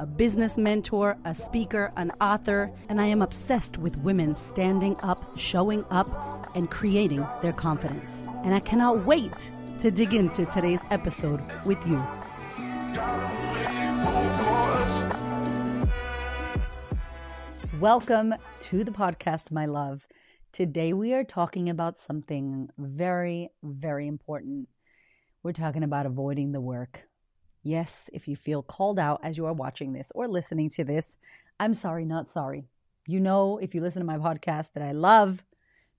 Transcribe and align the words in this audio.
a 0.00 0.06
business 0.06 0.56
mentor, 0.56 1.18
a 1.26 1.34
speaker, 1.34 1.92
an 1.98 2.10
author, 2.22 2.72
and 2.88 2.98
I 2.98 3.04
am 3.04 3.20
obsessed 3.20 3.76
with 3.76 3.98
women 3.98 4.34
standing 4.34 4.96
up, 5.02 5.36
showing 5.36 5.84
up, 5.90 6.50
and 6.56 6.70
creating 6.70 7.26
their 7.42 7.52
confidence. 7.52 8.24
And 8.42 8.54
I 8.54 8.60
cannot 8.60 9.04
wait 9.04 9.52
to 9.80 9.90
dig 9.90 10.14
into 10.14 10.46
today's 10.46 10.80
episode 10.90 11.42
with 11.66 11.86
you. 11.86 12.02
Welcome 17.78 18.34
to 18.60 18.82
the 18.82 18.92
podcast, 18.92 19.50
my 19.50 19.66
love. 19.66 20.06
Today 20.50 20.94
we 20.94 21.12
are 21.12 21.24
talking 21.24 21.68
about 21.68 21.98
something 21.98 22.70
very, 22.78 23.50
very 23.62 24.06
important. 24.06 24.70
We're 25.42 25.52
talking 25.52 25.82
about 25.82 26.06
avoiding 26.06 26.52
the 26.52 26.60
work. 26.62 27.09
Yes, 27.62 28.08
if 28.12 28.26
you 28.26 28.36
feel 28.36 28.62
called 28.62 28.98
out 28.98 29.20
as 29.22 29.36
you 29.36 29.44
are 29.46 29.52
watching 29.52 29.92
this 29.92 30.10
or 30.14 30.26
listening 30.26 30.70
to 30.70 30.84
this, 30.84 31.18
I'm 31.58 31.74
sorry, 31.74 32.06
not 32.06 32.28
sorry. 32.28 32.64
You 33.06 33.20
know, 33.20 33.58
if 33.58 33.74
you 33.74 33.82
listen 33.82 34.00
to 34.00 34.06
my 34.06 34.16
podcast, 34.16 34.72
that 34.72 34.82
I 34.82 34.92
love 34.92 35.44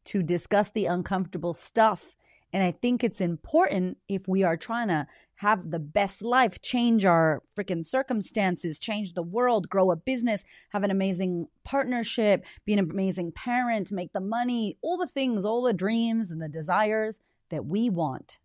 to 0.06 0.24
discuss 0.24 0.72
the 0.72 0.88
uncomfortable 0.88 1.54
stuff. 1.54 2.16
And 2.52 2.64
I 2.64 2.72
think 2.72 3.04
it's 3.04 3.22
important 3.22 3.98
if 4.10 4.28
we 4.28 4.44
are 4.44 4.58
trying 4.58 4.88
to 4.88 5.08
have 5.36 5.70
the 5.70 5.80
best 5.80 6.22
life, 6.22 6.62
change 6.62 7.06
our 7.06 7.44
freaking 7.56 7.86
circumstances, 7.86 8.80
change 8.80 9.14
the 9.14 9.24
world, 9.24 9.70
grow 9.70 9.92
a 9.92 9.96
business, 9.96 10.44
have 10.72 10.84
an 10.84 10.92
amazing 10.92 11.48
partnership, 11.64 12.44
be 12.66 12.74
an 12.74 12.80
amazing 12.80 13.32
parent, 13.32 13.92
make 13.92 14.14
the 14.14 14.20
money, 14.20 14.78
all 14.82 14.98
the 14.98 15.08
things, 15.08 15.46
all 15.46 15.62
the 15.62 15.74
dreams 15.74 16.32
and 16.32 16.42
the 16.42 16.50
desires 16.50 17.20
that 17.50 17.66
we 17.66 17.90
want. 17.90 18.40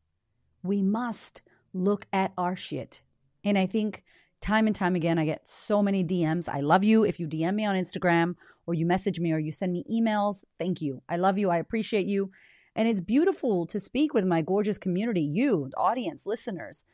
We 0.62 0.82
must 0.82 1.42
look 1.72 2.06
at 2.12 2.32
our 2.38 2.56
shit 2.56 3.00
and 3.46 3.56
I 3.56 3.66
think 3.66 4.02
time 4.42 4.66
and 4.66 4.74
time 4.74 4.96
again, 4.96 5.18
I 5.18 5.24
get 5.24 5.48
so 5.48 5.80
many 5.82 6.04
DMs. 6.04 6.48
I 6.48 6.60
love 6.60 6.82
you. 6.82 7.04
If 7.04 7.20
you 7.20 7.28
DM 7.28 7.54
me 7.54 7.64
on 7.64 7.76
Instagram 7.76 8.34
or 8.66 8.74
you 8.74 8.84
message 8.84 9.20
me 9.20 9.32
or 9.32 9.38
you 9.38 9.52
send 9.52 9.72
me 9.72 9.84
emails, 9.90 10.42
thank 10.58 10.82
you. 10.82 11.00
I 11.08 11.16
love 11.16 11.38
you. 11.38 11.48
I 11.48 11.58
appreciate 11.58 12.06
you. 12.06 12.32
And 12.74 12.88
it's 12.88 13.00
beautiful 13.00 13.64
to 13.68 13.78
speak 13.78 14.12
with 14.12 14.24
my 14.26 14.42
gorgeous 14.42 14.78
community, 14.78 15.22
you, 15.22 15.68
the 15.70 15.76
audience, 15.78 16.26
listeners. 16.26 16.84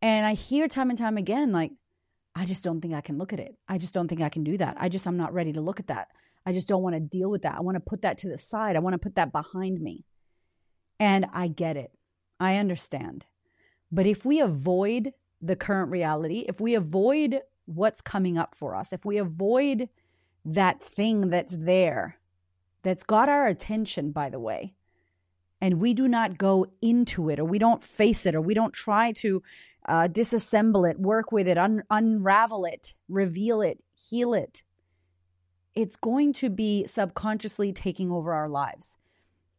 And 0.00 0.24
I 0.24 0.34
hear 0.34 0.68
time 0.68 0.90
and 0.90 0.98
time 0.98 1.18
again, 1.18 1.52
like, 1.52 1.72
I 2.36 2.46
just 2.46 2.62
don't 2.62 2.80
think 2.80 2.94
I 2.94 3.00
can 3.00 3.18
look 3.18 3.32
at 3.32 3.40
it. 3.40 3.56
I 3.68 3.76
just 3.76 3.92
don't 3.92 4.06
think 4.06 4.22
I 4.22 4.28
can 4.28 4.44
do 4.44 4.56
that. 4.58 4.76
I 4.78 4.88
just, 4.88 5.06
I'm 5.06 5.16
not 5.16 5.34
ready 5.34 5.52
to 5.52 5.60
look 5.60 5.80
at 5.80 5.88
that. 5.88 6.08
I 6.46 6.52
just 6.52 6.68
don't 6.68 6.82
want 6.82 6.94
to 6.94 7.00
deal 7.00 7.28
with 7.28 7.42
that. 7.42 7.56
I 7.56 7.60
want 7.60 7.74
to 7.74 7.80
put 7.80 8.02
that 8.02 8.16
to 8.18 8.28
the 8.28 8.38
side. 8.38 8.76
I 8.76 8.78
want 8.78 8.94
to 8.94 8.98
put 8.98 9.16
that 9.16 9.32
behind 9.32 9.80
me. 9.80 10.04
And 11.00 11.26
I 11.34 11.48
get 11.48 11.76
it. 11.76 11.90
I 12.38 12.56
understand. 12.56 13.26
But 13.92 14.06
if 14.06 14.24
we 14.24 14.40
avoid 14.40 15.12
the 15.40 15.56
current 15.56 15.90
reality, 15.90 16.44
if 16.48 16.60
we 16.60 16.74
avoid 16.74 17.40
what's 17.66 18.00
coming 18.00 18.36
up 18.36 18.54
for 18.54 18.74
us, 18.74 18.92
if 18.92 19.04
we 19.04 19.18
avoid 19.18 19.88
that 20.44 20.82
thing 20.82 21.30
that's 21.30 21.54
there, 21.56 22.18
that's 22.82 23.04
got 23.04 23.28
our 23.28 23.46
attention, 23.46 24.10
by 24.10 24.28
the 24.30 24.40
way, 24.40 24.74
and 25.60 25.80
we 25.80 25.94
do 25.94 26.08
not 26.08 26.38
go 26.38 26.66
into 26.80 27.28
it 27.28 27.38
or 27.38 27.44
we 27.44 27.58
don't 27.58 27.84
face 27.84 28.24
it 28.26 28.34
or 28.34 28.40
we 28.40 28.54
don't 28.54 28.72
try 28.72 29.12
to 29.12 29.42
uh, 29.86 30.08
disassemble 30.08 30.88
it, 30.88 30.98
work 30.98 31.32
with 31.32 31.46
it, 31.46 31.58
un- 31.58 31.84
unravel 31.90 32.64
it, 32.64 32.94
reveal 33.08 33.60
it, 33.60 33.82
heal 33.94 34.34
it, 34.34 34.62
it's 35.74 35.96
going 35.96 36.32
to 36.34 36.50
be 36.50 36.86
subconsciously 36.86 37.72
taking 37.72 38.10
over 38.10 38.32
our 38.32 38.48
lives. 38.48 38.98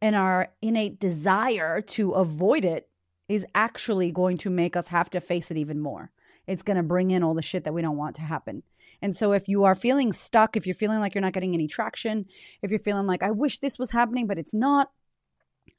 And 0.00 0.16
our 0.16 0.48
innate 0.60 0.98
desire 0.98 1.80
to 1.80 2.12
avoid 2.12 2.64
it 2.64 2.88
is 3.28 3.46
actually 3.54 4.10
going 4.10 4.38
to 4.38 4.50
make 4.50 4.76
us 4.76 4.88
have 4.88 5.10
to 5.10 5.20
face 5.20 5.50
it 5.50 5.56
even 5.56 5.80
more. 5.80 6.10
It's 6.46 6.62
going 6.62 6.76
to 6.76 6.82
bring 6.82 7.10
in 7.10 7.22
all 7.22 7.34
the 7.34 7.42
shit 7.42 7.64
that 7.64 7.74
we 7.74 7.82
don't 7.82 7.96
want 7.96 8.16
to 8.16 8.22
happen. 8.22 8.62
And 9.00 9.16
so 9.16 9.32
if 9.32 9.48
you 9.48 9.64
are 9.64 9.74
feeling 9.74 10.12
stuck, 10.12 10.56
if 10.56 10.66
you're 10.66 10.74
feeling 10.74 11.00
like 11.00 11.14
you're 11.14 11.22
not 11.22 11.32
getting 11.32 11.54
any 11.54 11.66
traction, 11.66 12.26
if 12.62 12.70
you're 12.70 12.78
feeling 12.78 13.06
like, 13.06 13.22
I 13.22 13.30
wish 13.30 13.58
this 13.58 13.78
was 13.78 13.90
happening, 13.90 14.26
but 14.26 14.38
it's 14.38 14.54
not, 14.54 14.90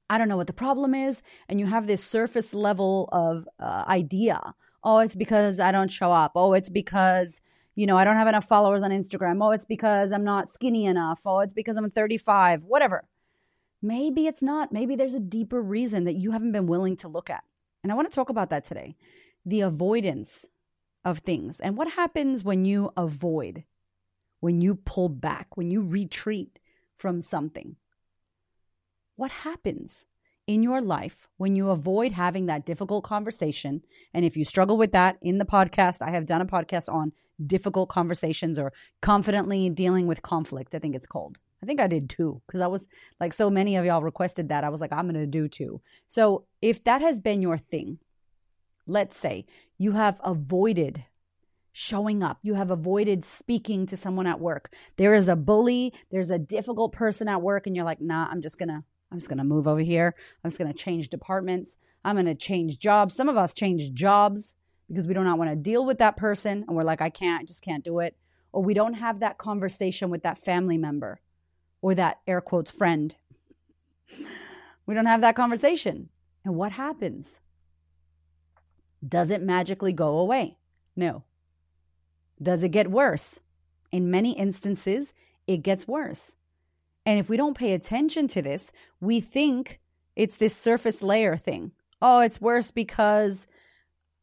I 0.10 0.18
don't 0.18 0.28
know 0.28 0.38
what 0.38 0.48
the 0.48 0.54
problem 0.54 0.94
is, 0.94 1.22
and 1.48 1.60
you 1.60 1.68
have 1.68 1.88
this 1.88 2.04
surface 2.04 2.54
level 2.54 3.10
of 3.12 3.48
uh, 3.60 3.86
idea. 3.88 4.56
Oh, 4.84 5.00
it's 5.00 5.16
because 5.16 5.60
I 5.60 5.72
don't 5.72 5.92
show 5.92 6.12
up. 6.12 6.34
Oh, 6.36 6.54
it's 6.54 6.70
because, 6.70 7.42
you 7.76 7.88
know, 7.88 7.98
I 7.98 8.04
don't 8.04 8.18
have 8.18 8.28
enough 8.28 8.46
followers 8.46 8.84
on 8.84 8.92
Instagram. 8.92 9.42
Oh, 9.42 9.52
it's 9.52 9.66
because 9.66 10.12
I'm 10.12 10.26
not 10.26 10.52
skinny 10.52 10.86
enough. 10.86 11.22
Oh, 11.26 11.40
it's 11.40 11.54
because 11.54 11.78
I'm 11.78 11.90
35, 11.90 12.64
whatever. 12.64 13.06
Maybe 13.84 14.28
it's 14.28 14.42
not. 14.42 14.72
Maybe 14.72 14.96
there's 14.96 15.14
a 15.14 15.20
deeper 15.20 15.62
reason 15.62 16.06
that 16.06 16.16
you 16.16 16.32
haven't 16.32 16.54
been 16.54 16.68
willing 16.68 16.96
to 16.98 17.10
look 17.10 17.30
at. 17.30 17.44
And 17.84 17.92
I 17.92 17.96
want 17.96 18.10
to 18.10 18.16
talk 18.16 18.30
about 18.30 18.50
that 18.50 18.64
today 18.64 18.96
the 19.46 19.60
avoidance 19.60 20.46
of 21.04 21.20
things 21.20 21.60
and 21.60 21.76
what 21.76 21.92
happens 21.92 22.46
when 22.46 22.64
you 22.64 22.94
avoid, 22.96 23.66
when 24.40 24.62
you 24.62 24.76
pull 24.76 25.10
back, 25.10 25.58
when 25.58 25.70
you 25.70 25.82
retreat 25.82 26.60
from 26.96 27.22
something. 27.22 27.76
What 29.18 29.32
happens 29.32 30.06
in 30.48 30.64
your 30.64 30.82
life 30.82 31.28
when 31.38 31.56
you 31.56 31.70
avoid 31.70 32.12
having 32.12 32.46
that 32.48 32.66
difficult 32.66 33.04
conversation? 33.04 33.82
And 34.14 34.26
if 34.26 34.36
you 34.36 34.46
struggle 34.46 34.78
with 34.78 34.92
that 34.92 35.18
in 35.22 35.38
the 35.38 35.46
podcast, 35.46 36.02
I 36.02 36.12
have 36.12 36.26
done 36.26 36.42
a 36.42 36.46
podcast 36.46 36.92
on 36.92 37.14
difficult 37.46 37.90
conversations 37.90 38.60
or 38.60 38.74
confidently 39.02 39.70
dealing 39.70 40.08
with 40.08 40.22
conflict, 40.22 40.76
I 40.76 40.80
think 40.80 40.96
it's 40.96 41.08
called. 41.08 41.40
I 41.62 41.66
think 41.66 41.80
I 41.80 41.88
did 41.88 42.10
two 42.10 42.42
because 42.46 42.62
I 42.62 42.68
was 42.68 42.88
like, 43.20 43.32
so 43.32 43.50
many 43.50 43.78
of 43.78 43.86
y'all 43.86 44.02
requested 44.02 44.50
that. 44.50 44.66
I 44.66 44.70
was 44.70 44.82
like, 44.82 44.92
I'm 44.92 45.08
going 45.08 45.16
to 45.16 45.26
do 45.26 45.48
two. 45.48 45.82
So 46.08 46.46
if 46.62 46.84
that 46.84 47.02
has 47.02 47.22
been 47.22 47.42
your 47.42 47.58
thing, 47.58 48.00
let's 48.86 49.18
say 49.18 49.46
you 49.78 49.94
have 49.94 50.20
avoided 50.24 51.06
showing 51.72 52.22
up, 52.22 52.38
you 52.44 52.54
have 52.54 52.70
avoided 52.70 53.24
speaking 53.26 53.86
to 53.88 53.98
someone 53.98 54.28
at 54.28 54.40
work. 54.40 54.74
There 54.98 55.16
is 55.16 55.28
a 55.28 55.36
bully, 55.36 55.94
there's 56.12 56.30
a 56.30 56.38
difficult 56.38 56.92
person 56.92 57.28
at 57.28 57.42
work, 57.42 57.66
and 57.66 57.76
you're 57.76 57.86
like, 57.86 58.02
nah, 58.02 58.28
I'm 58.30 58.42
just 58.42 58.60
going 58.60 58.70
to. 58.70 58.84
I'm 59.14 59.20
just 59.20 59.30
going 59.30 59.38
to 59.38 59.44
move 59.44 59.68
over 59.68 59.80
here. 59.80 60.16
I'm 60.44 60.50
just 60.50 60.58
going 60.58 60.74
to 60.74 60.78
change 60.78 61.10
departments. 61.10 61.78
I'm 62.04 62.16
going 62.16 62.26
to 62.26 62.34
change 62.34 62.80
jobs. 62.80 63.14
Some 63.14 63.30
of 63.30 63.38
us 63.38 63.54
change 63.54 63.94
jobs 63.94 64.56
because 64.88 65.06
we 65.06 65.14
do 65.14 65.24
not 65.24 65.38
want 65.38 65.52
to 65.52 65.56
deal 65.56 65.86
with 65.86 66.00
that 66.00 66.18
person. 66.18 66.66
And 66.68 66.76
we're 66.76 66.84
like, 66.84 67.00
I 67.00 67.12
can't, 67.12 67.44
I 67.44 67.46
just 67.46 67.62
can't 67.62 67.84
do 67.84 68.00
it. 68.00 68.18
Or 68.52 68.64
we 68.64 68.74
don't 68.74 68.96
have 68.96 69.20
that 69.20 69.38
conversation 69.38 70.10
with 70.10 70.24
that 70.24 70.40
family 70.40 70.80
member 70.80 71.20
or 71.80 71.94
that 71.94 72.22
air 72.28 72.42
quotes 72.42 72.72
friend. 72.72 73.16
We 74.86 74.94
don't 74.96 75.06
have 75.06 75.22
that 75.22 75.38
conversation. 75.38 76.10
And 76.44 76.56
what 76.56 76.74
happens? 76.74 77.40
Does 79.08 79.30
it 79.30 79.42
magically 79.42 79.94
go 79.94 80.18
away? 80.18 80.58
No. 80.94 81.24
Does 82.42 82.64
it 82.64 82.70
get 82.74 82.92
worse? 82.92 83.40
In 83.94 84.12
many 84.12 84.38
instances, 84.38 85.14
it 85.48 85.64
gets 85.64 85.88
worse. 85.88 86.36
And 87.06 87.20
if 87.20 87.30
we 87.30 87.38
don't 87.38 87.58
pay 87.58 87.74
attention 87.74 88.28
to 88.30 88.42
this, 88.42 88.72
we 89.02 89.20
think 89.20 89.80
it's 90.16 90.38
this 90.38 90.56
surface 90.56 91.02
layer 91.02 91.36
thing. 91.36 91.72
Oh, 92.02 92.20
it's 92.20 92.42
worse 92.42 92.72
because 92.72 93.48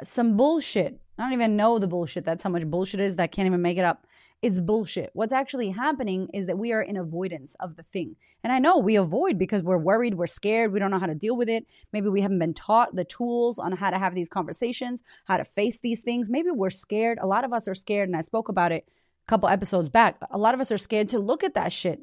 some 0.03 0.37
bullshit. 0.37 1.01
I 1.19 1.23
don't 1.23 1.33
even 1.35 1.57
know 1.57 1.79
the 1.79 1.87
bullshit. 1.87 2.25
That's 2.25 2.43
how 2.43 2.51
much 2.51 2.67
bullshit 2.67 3.01
is 3.01 3.17
that 3.17 3.25
I 3.25 3.27
can't 3.27 3.47
even 3.47 3.61
make 3.61 3.77
it 3.77 3.85
up 3.85 4.07
it's 4.43 4.59
bullshit. 4.59 5.11
What's 5.13 5.33
actually 5.33 5.71
happening 5.71 6.29
is 6.33 6.47
that 6.47 6.59
we 6.59 6.73
are 6.73 6.81
in 6.81 6.97
avoidance 6.97 7.57
of 7.61 7.77
the 7.77 7.83
thing. 7.83 8.17
And 8.43 8.53
I 8.53 8.59
know 8.59 8.79
we 8.79 8.97
avoid 8.97 9.39
because 9.39 9.63
we're 9.63 9.77
worried, 9.77 10.15
we're 10.15 10.27
scared, 10.27 10.73
we 10.73 10.79
don't 10.79 10.91
know 10.91 10.99
how 10.99 11.07
to 11.07 11.15
deal 11.15 11.37
with 11.37 11.51
it. 11.51 11.67
Maybe 11.93 12.09
we 12.09 12.23
haven't 12.23 12.39
been 12.39 12.55
taught 12.55 12.95
the 12.95 13.05
tools 13.05 13.59
on 13.59 13.73
how 13.73 13.91
to 13.91 13.99
have 13.99 14.15
these 14.15 14.31
conversations, 14.31 15.03
how 15.27 15.37
to 15.37 15.45
face 15.45 15.81
these 15.81 16.01
things. 16.01 16.31
Maybe 16.31 16.51
we're 16.51 16.71
scared. 16.71 17.19
A 17.21 17.27
lot 17.27 17.45
of 17.45 17.53
us 17.53 17.69
are 17.69 17.75
scared, 17.75 18.09
and 18.09 18.17
I 18.17 18.23
spoke 18.23 18.49
about 18.49 18.73
it 18.73 18.89
a 18.89 19.29
couple 19.29 19.49
episodes 19.49 19.91
back. 19.91 20.17
A 20.31 20.39
lot 20.39 20.55
of 20.55 20.61
us 20.61 20.73
are 20.73 20.79
scared 20.79 21.11
to 21.11 21.19
look 21.19 21.45
at 21.45 21.55
that 21.55 21.73
shit 21.73 22.01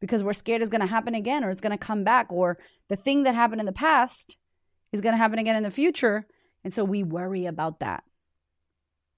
because 0.00 0.22
we're 0.22 0.32
scared 0.32 0.62
it's 0.62 0.70
going 0.70 0.80
to 0.80 0.86
happen 0.86 1.14
again 1.14 1.44
or 1.44 1.50
it's 1.50 1.60
going 1.60 1.76
to 1.76 1.78
come 1.78 2.04
back 2.04 2.32
or 2.32 2.58
the 2.88 2.96
thing 2.96 3.24
that 3.24 3.34
happened 3.34 3.60
in 3.60 3.66
the 3.66 3.72
past 3.72 4.36
is 4.92 5.00
going 5.00 5.12
to 5.12 5.18
happen 5.18 5.38
again 5.38 5.56
in 5.56 5.62
the 5.62 5.70
future. 5.70 6.26
And 6.64 6.72
so 6.72 6.84
we 6.84 7.02
worry 7.02 7.46
about 7.46 7.80
that. 7.80 8.04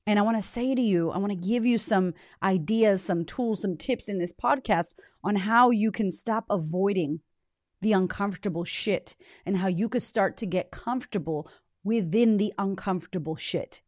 And 0.06 0.18
I 0.18 0.22
want 0.22 0.36
to 0.36 0.42
say 0.42 0.74
to 0.74 0.80
you, 0.80 1.10
I 1.10 1.18
want 1.18 1.30
to 1.30 1.48
give 1.48 1.64
you 1.64 1.78
some 1.78 2.14
ideas, 2.42 3.02
some 3.02 3.24
tools, 3.24 3.62
some 3.62 3.76
tips 3.76 4.08
in 4.08 4.18
this 4.18 4.32
podcast 4.32 4.94
on 5.22 5.36
how 5.36 5.70
you 5.70 5.92
can 5.92 6.10
stop 6.10 6.46
avoiding 6.50 7.20
the 7.80 7.92
uncomfortable 7.92 8.64
shit 8.64 9.14
and 9.46 9.58
how 9.58 9.68
you 9.68 9.88
could 9.88 10.02
start 10.02 10.36
to 10.38 10.46
get 10.46 10.70
comfortable 10.70 11.48
within 11.84 12.36
the 12.36 12.52
uncomfortable 12.58 13.36
shit. 13.36 13.82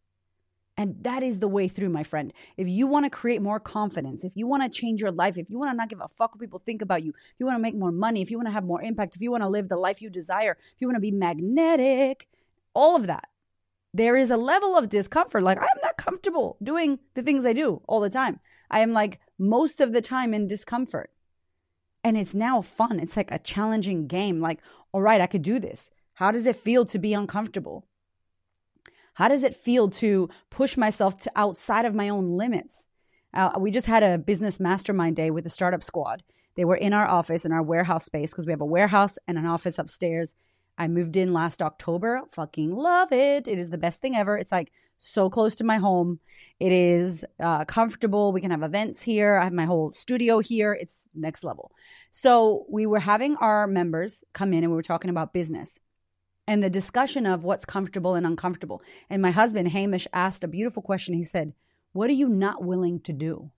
And 0.76 0.96
that 1.02 1.22
is 1.22 1.38
the 1.38 1.48
way 1.48 1.68
through, 1.68 1.90
my 1.90 2.02
friend. 2.02 2.32
If 2.56 2.66
you 2.66 2.86
want 2.86 3.04
to 3.04 3.10
create 3.10 3.42
more 3.42 3.60
confidence, 3.60 4.24
if 4.24 4.36
you 4.36 4.46
want 4.46 4.62
to 4.62 4.68
change 4.68 5.00
your 5.00 5.10
life, 5.10 5.36
if 5.36 5.50
you 5.50 5.58
want 5.58 5.70
to 5.70 5.76
not 5.76 5.90
give 5.90 6.00
a 6.00 6.08
fuck 6.08 6.34
what 6.34 6.40
people 6.40 6.62
think 6.64 6.80
about 6.80 7.02
you, 7.02 7.10
if 7.10 7.34
you 7.38 7.46
want 7.46 7.58
to 7.58 7.62
make 7.62 7.74
more 7.74 7.92
money, 7.92 8.22
if 8.22 8.30
you 8.30 8.38
want 8.38 8.48
to 8.48 8.52
have 8.52 8.64
more 8.64 8.80
impact, 8.82 9.14
if 9.14 9.20
you 9.20 9.30
want 9.30 9.42
to 9.42 9.48
live 9.48 9.68
the 9.68 9.76
life 9.76 10.00
you 10.00 10.08
desire, 10.08 10.56
if 10.74 10.80
you 10.80 10.88
want 10.88 10.96
to 10.96 11.00
be 11.00 11.10
magnetic, 11.10 12.26
all 12.74 12.96
of 12.96 13.06
that, 13.06 13.28
there 13.92 14.16
is 14.16 14.30
a 14.30 14.38
level 14.38 14.76
of 14.76 14.88
discomfort. 14.88 15.42
Like, 15.42 15.58
I'm 15.58 15.80
not 15.82 15.98
comfortable 15.98 16.56
doing 16.62 16.98
the 17.14 17.22
things 17.22 17.44
I 17.44 17.52
do 17.52 17.82
all 17.86 18.00
the 18.00 18.08
time. 18.08 18.40
I 18.70 18.80
am 18.80 18.92
like 18.92 19.20
most 19.38 19.80
of 19.80 19.92
the 19.92 20.00
time 20.00 20.32
in 20.32 20.46
discomfort. 20.46 21.10
And 22.02 22.16
it's 22.16 22.34
now 22.34 22.62
fun. 22.62 22.98
It's 22.98 23.16
like 23.16 23.30
a 23.30 23.38
challenging 23.38 24.06
game. 24.06 24.40
Like, 24.40 24.60
all 24.92 25.02
right, 25.02 25.20
I 25.20 25.26
could 25.26 25.42
do 25.42 25.58
this. 25.58 25.90
How 26.14 26.30
does 26.30 26.46
it 26.46 26.56
feel 26.56 26.84
to 26.86 26.98
be 26.98 27.12
uncomfortable? 27.12 27.86
How 29.14 29.28
does 29.28 29.42
it 29.42 29.54
feel 29.54 29.88
to 29.90 30.28
push 30.50 30.76
myself 30.76 31.18
to 31.22 31.32
outside 31.36 31.84
of 31.84 31.94
my 31.94 32.08
own 32.08 32.36
limits? 32.36 32.86
Uh, 33.34 33.52
we 33.58 33.70
just 33.70 33.86
had 33.86 34.02
a 34.02 34.18
business 34.18 34.60
mastermind 34.60 35.16
day 35.16 35.30
with 35.30 35.44
the 35.44 35.50
startup 35.50 35.82
squad. 35.82 36.22
They 36.54 36.64
were 36.64 36.76
in 36.76 36.92
our 36.92 37.06
office, 37.06 37.44
in 37.44 37.52
our 37.52 37.62
warehouse 37.62 38.04
space, 38.04 38.30
because 38.30 38.46
we 38.46 38.52
have 38.52 38.60
a 38.60 38.66
warehouse 38.66 39.18
and 39.26 39.38
an 39.38 39.46
office 39.46 39.78
upstairs. 39.78 40.34
I 40.78 40.88
moved 40.88 41.16
in 41.16 41.32
last 41.32 41.62
October. 41.62 42.22
Fucking 42.30 42.74
love 42.74 43.12
it. 43.12 43.48
It 43.48 43.58
is 43.58 43.70
the 43.70 43.78
best 43.78 44.00
thing 44.00 44.16
ever. 44.16 44.36
It's 44.36 44.52
like 44.52 44.72
so 44.98 45.28
close 45.28 45.54
to 45.56 45.64
my 45.64 45.78
home. 45.78 46.20
It 46.60 46.72
is 46.72 47.24
uh, 47.40 47.64
comfortable. 47.64 48.32
We 48.32 48.40
can 48.40 48.50
have 48.50 48.62
events 48.62 49.02
here. 49.02 49.36
I 49.36 49.44
have 49.44 49.52
my 49.52 49.64
whole 49.64 49.92
studio 49.92 50.38
here. 50.38 50.72
It's 50.72 51.08
next 51.14 51.44
level. 51.44 51.72
So 52.10 52.66
we 52.70 52.86
were 52.86 53.00
having 53.00 53.36
our 53.36 53.66
members 53.66 54.24
come 54.32 54.52
in 54.52 54.62
and 54.62 54.70
we 54.70 54.76
were 54.76 54.82
talking 54.82 55.10
about 55.10 55.32
business 55.32 55.78
and 56.46 56.62
the 56.62 56.70
discussion 56.70 57.26
of 57.26 57.44
what's 57.44 57.64
comfortable 57.64 58.14
and 58.14 58.26
uncomfortable. 58.26 58.82
And 59.08 59.22
my 59.22 59.30
husband, 59.30 59.68
Hamish, 59.68 60.08
asked 60.12 60.44
a 60.44 60.48
beautiful 60.48 60.82
question. 60.82 61.14
He 61.14 61.24
said, 61.24 61.52
What 61.92 62.10
are 62.10 62.14
you 62.14 62.28
not 62.28 62.64
willing 62.64 63.00
to 63.00 63.12
do? 63.12 63.50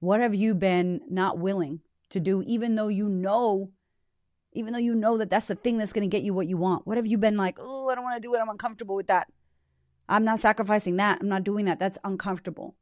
What 0.00 0.20
have 0.20 0.34
you 0.34 0.54
been 0.54 1.00
not 1.08 1.38
willing 1.38 1.80
to 2.10 2.20
do, 2.20 2.42
even 2.42 2.74
though 2.74 2.88
you 2.88 3.08
know, 3.08 3.70
even 4.52 4.72
though 4.72 4.78
you 4.78 4.94
know 4.94 5.16
that 5.18 5.30
that's 5.30 5.46
the 5.46 5.54
thing 5.54 5.78
that's 5.78 5.92
going 5.92 6.08
to 6.08 6.14
get 6.14 6.24
you 6.24 6.34
what 6.34 6.48
you 6.48 6.56
want? 6.56 6.86
What 6.86 6.96
have 6.96 7.06
you 7.06 7.18
been 7.18 7.36
like, 7.36 7.58
Oh, 7.60 7.88
I 7.88 7.94
don't 7.94 8.04
want 8.04 8.16
to 8.16 8.26
do 8.28 8.34
it. 8.34 8.40
I'm 8.40 8.48
uncomfortable 8.48 8.96
with 8.96 9.06
that. 9.06 9.28
I'm 10.08 10.24
not 10.24 10.40
sacrificing 10.40 10.96
that. 10.96 11.18
I'm 11.20 11.28
not 11.28 11.44
doing 11.44 11.64
that. 11.66 11.78
That's 11.78 11.98
uncomfortable. 12.04 12.74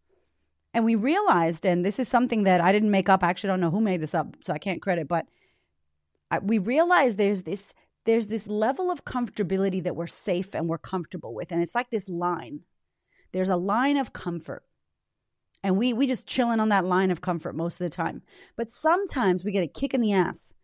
And 0.73 0.85
we 0.85 0.95
realized, 0.95 1.67
and 1.67 1.85
this 1.85 1.99
is 1.99 2.09
something 2.09 2.45
that 2.45 2.61
I 2.61 2.73
didn't 2.73 2.91
make 2.91 3.09
up. 3.09 3.23
I 3.23 3.29
actually 3.29 3.49
don't 3.49 3.61
know 3.61 3.71
who 3.71 3.81
made 3.81 4.01
this 4.01 4.15
up, 4.15 4.37
so 4.43 4.53
I 4.53 4.59
can't 4.59 4.81
credit, 4.81 5.09
but 5.09 5.27
I, 6.31 6.39
we 6.39 6.59
realized 6.59 7.19
there's 7.19 7.43
this 7.43 7.75
there's 8.05 8.29
this 8.29 8.47
level 8.47 8.91
of 8.91 9.05
comfortability 9.05 9.83
that 9.83 9.97
we're 9.97 10.07
safe 10.07 10.55
and 10.55 10.69
we're 10.69 10.79
comfortable 10.79 11.35
with. 11.35 11.53
And 11.53 11.63
it's 11.63 11.75
like 11.75 11.91
this 11.91 12.09
line. 12.09 12.61
There's 13.33 13.49
a 13.49 13.57
line 13.57 13.97
of 13.97 14.13
comfort. 14.13 14.65
And 15.63 15.77
we 15.77 15.93
we 15.93 16.07
just 16.07 16.27
chilling 16.27 16.59
on 16.59 16.71
that 16.71 16.87
line 16.87 17.11
of 17.11 17.21
comfort 17.21 17.55
most 17.55 17.75
of 17.75 17.85
the 17.85 17.95
time. 17.95 18.23
But 18.57 18.71
sometimes 18.71 19.45
we 19.45 19.53
get 19.53 19.63
a 19.63 19.69
kick 19.69 19.93
in 19.93 20.01
the 20.01 20.13
ass 20.13 20.55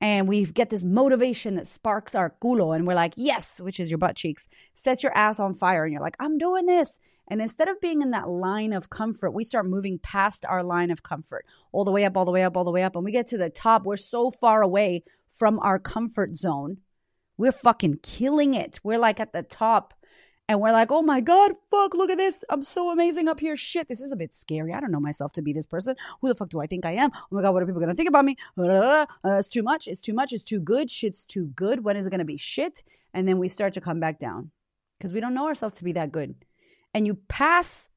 and 0.00 0.28
we 0.28 0.44
get 0.44 0.70
this 0.70 0.84
motivation 0.84 1.56
that 1.56 1.66
sparks 1.66 2.14
our 2.14 2.34
culo 2.42 2.76
and 2.76 2.86
we're 2.86 2.94
like, 2.94 3.14
yes, 3.16 3.58
which 3.58 3.80
is 3.80 3.90
your 3.90 3.98
butt 3.98 4.16
cheeks, 4.16 4.46
sets 4.74 5.02
your 5.02 5.16
ass 5.16 5.40
on 5.40 5.54
fire 5.54 5.84
and 5.84 5.92
you're 5.92 6.02
like, 6.02 6.16
I'm 6.20 6.36
doing 6.36 6.66
this. 6.66 7.00
And 7.30 7.42
instead 7.42 7.68
of 7.68 7.80
being 7.80 8.00
in 8.00 8.10
that 8.12 8.28
line 8.28 8.72
of 8.72 8.90
comfort, 8.90 9.32
we 9.32 9.44
start 9.44 9.66
moving 9.66 9.98
past 9.98 10.46
our 10.46 10.62
line 10.62 10.90
of 10.90 11.02
comfort, 11.02 11.44
all 11.72 11.84
the 11.84 11.90
way 11.90 12.04
up, 12.04 12.16
all 12.16 12.24
the 12.24 12.32
way 12.32 12.42
up, 12.42 12.56
all 12.56 12.64
the 12.64 12.70
way 12.70 12.82
up. 12.82 12.96
And 12.96 13.04
we 13.04 13.12
get 13.12 13.26
to 13.28 13.38
the 13.38 13.50
top. 13.50 13.84
We're 13.84 13.96
so 13.96 14.30
far 14.30 14.62
away 14.62 15.04
from 15.30 15.58
our 15.60 15.78
comfort 15.78 16.36
zone. 16.36 16.78
We're 17.36 17.52
fucking 17.52 18.00
killing 18.02 18.54
it. 18.54 18.80
We're 18.82 18.98
like 18.98 19.20
at 19.20 19.32
the 19.32 19.42
top 19.42 19.94
and 20.48 20.60
we're 20.60 20.72
like, 20.72 20.90
oh 20.90 21.02
my 21.02 21.20
God, 21.20 21.52
fuck, 21.70 21.92
look 21.92 22.10
at 22.10 22.16
this. 22.16 22.42
I'm 22.48 22.62
so 22.62 22.90
amazing 22.90 23.28
up 23.28 23.38
here. 23.38 23.54
Shit, 23.54 23.86
this 23.86 24.00
is 24.00 24.12
a 24.12 24.16
bit 24.16 24.34
scary. 24.34 24.72
I 24.72 24.80
don't 24.80 24.90
know 24.90 24.98
myself 24.98 25.32
to 25.34 25.42
be 25.42 25.52
this 25.52 25.66
person. 25.66 25.94
Who 26.20 26.28
the 26.28 26.34
fuck 26.34 26.48
do 26.48 26.60
I 26.60 26.66
think 26.66 26.86
I 26.86 26.92
am? 26.92 27.10
Oh 27.14 27.26
my 27.36 27.42
God, 27.42 27.52
what 27.52 27.62
are 27.62 27.66
people 27.66 27.80
going 27.80 27.90
to 27.90 27.94
think 27.94 28.08
about 28.08 28.24
me? 28.24 28.36
Uh, 28.56 29.06
it's 29.24 29.48
too 29.48 29.62
much. 29.62 29.86
It's 29.86 30.00
too 30.00 30.14
much. 30.14 30.32
It's 30.32 30.42
too 30.42 30.58
good. 30.58 30.90
Shit's 30.90 31.24
too 31.24 31.48
good. 31.54 31.84
When 31.84 31.98
is 31.98 32.06
it 32.06 32.10
going 32.10 32.20
to 32.20 32.24
be 32.24 32.38
shit? 32.38 32.82
And 33.12 33.28
then 33.28 33.38
we 33.38 33.48
start 33.48 33.74
to 33.74 33.80
come 33.80 34.00
back 34.00 34.18
down 34.18 34.50
because 34.98 35.12
we 35.12 35.20
don't 35.20 35.34
know 35.34 35.46
ourselves 35.46 35.74
to 35.76 35.84
be 35.84 35.92
that 35.92 36.12
good. 36.12 36.34
And 36.94 37.06
you 37.06 37.16
pass, 37.28 37.90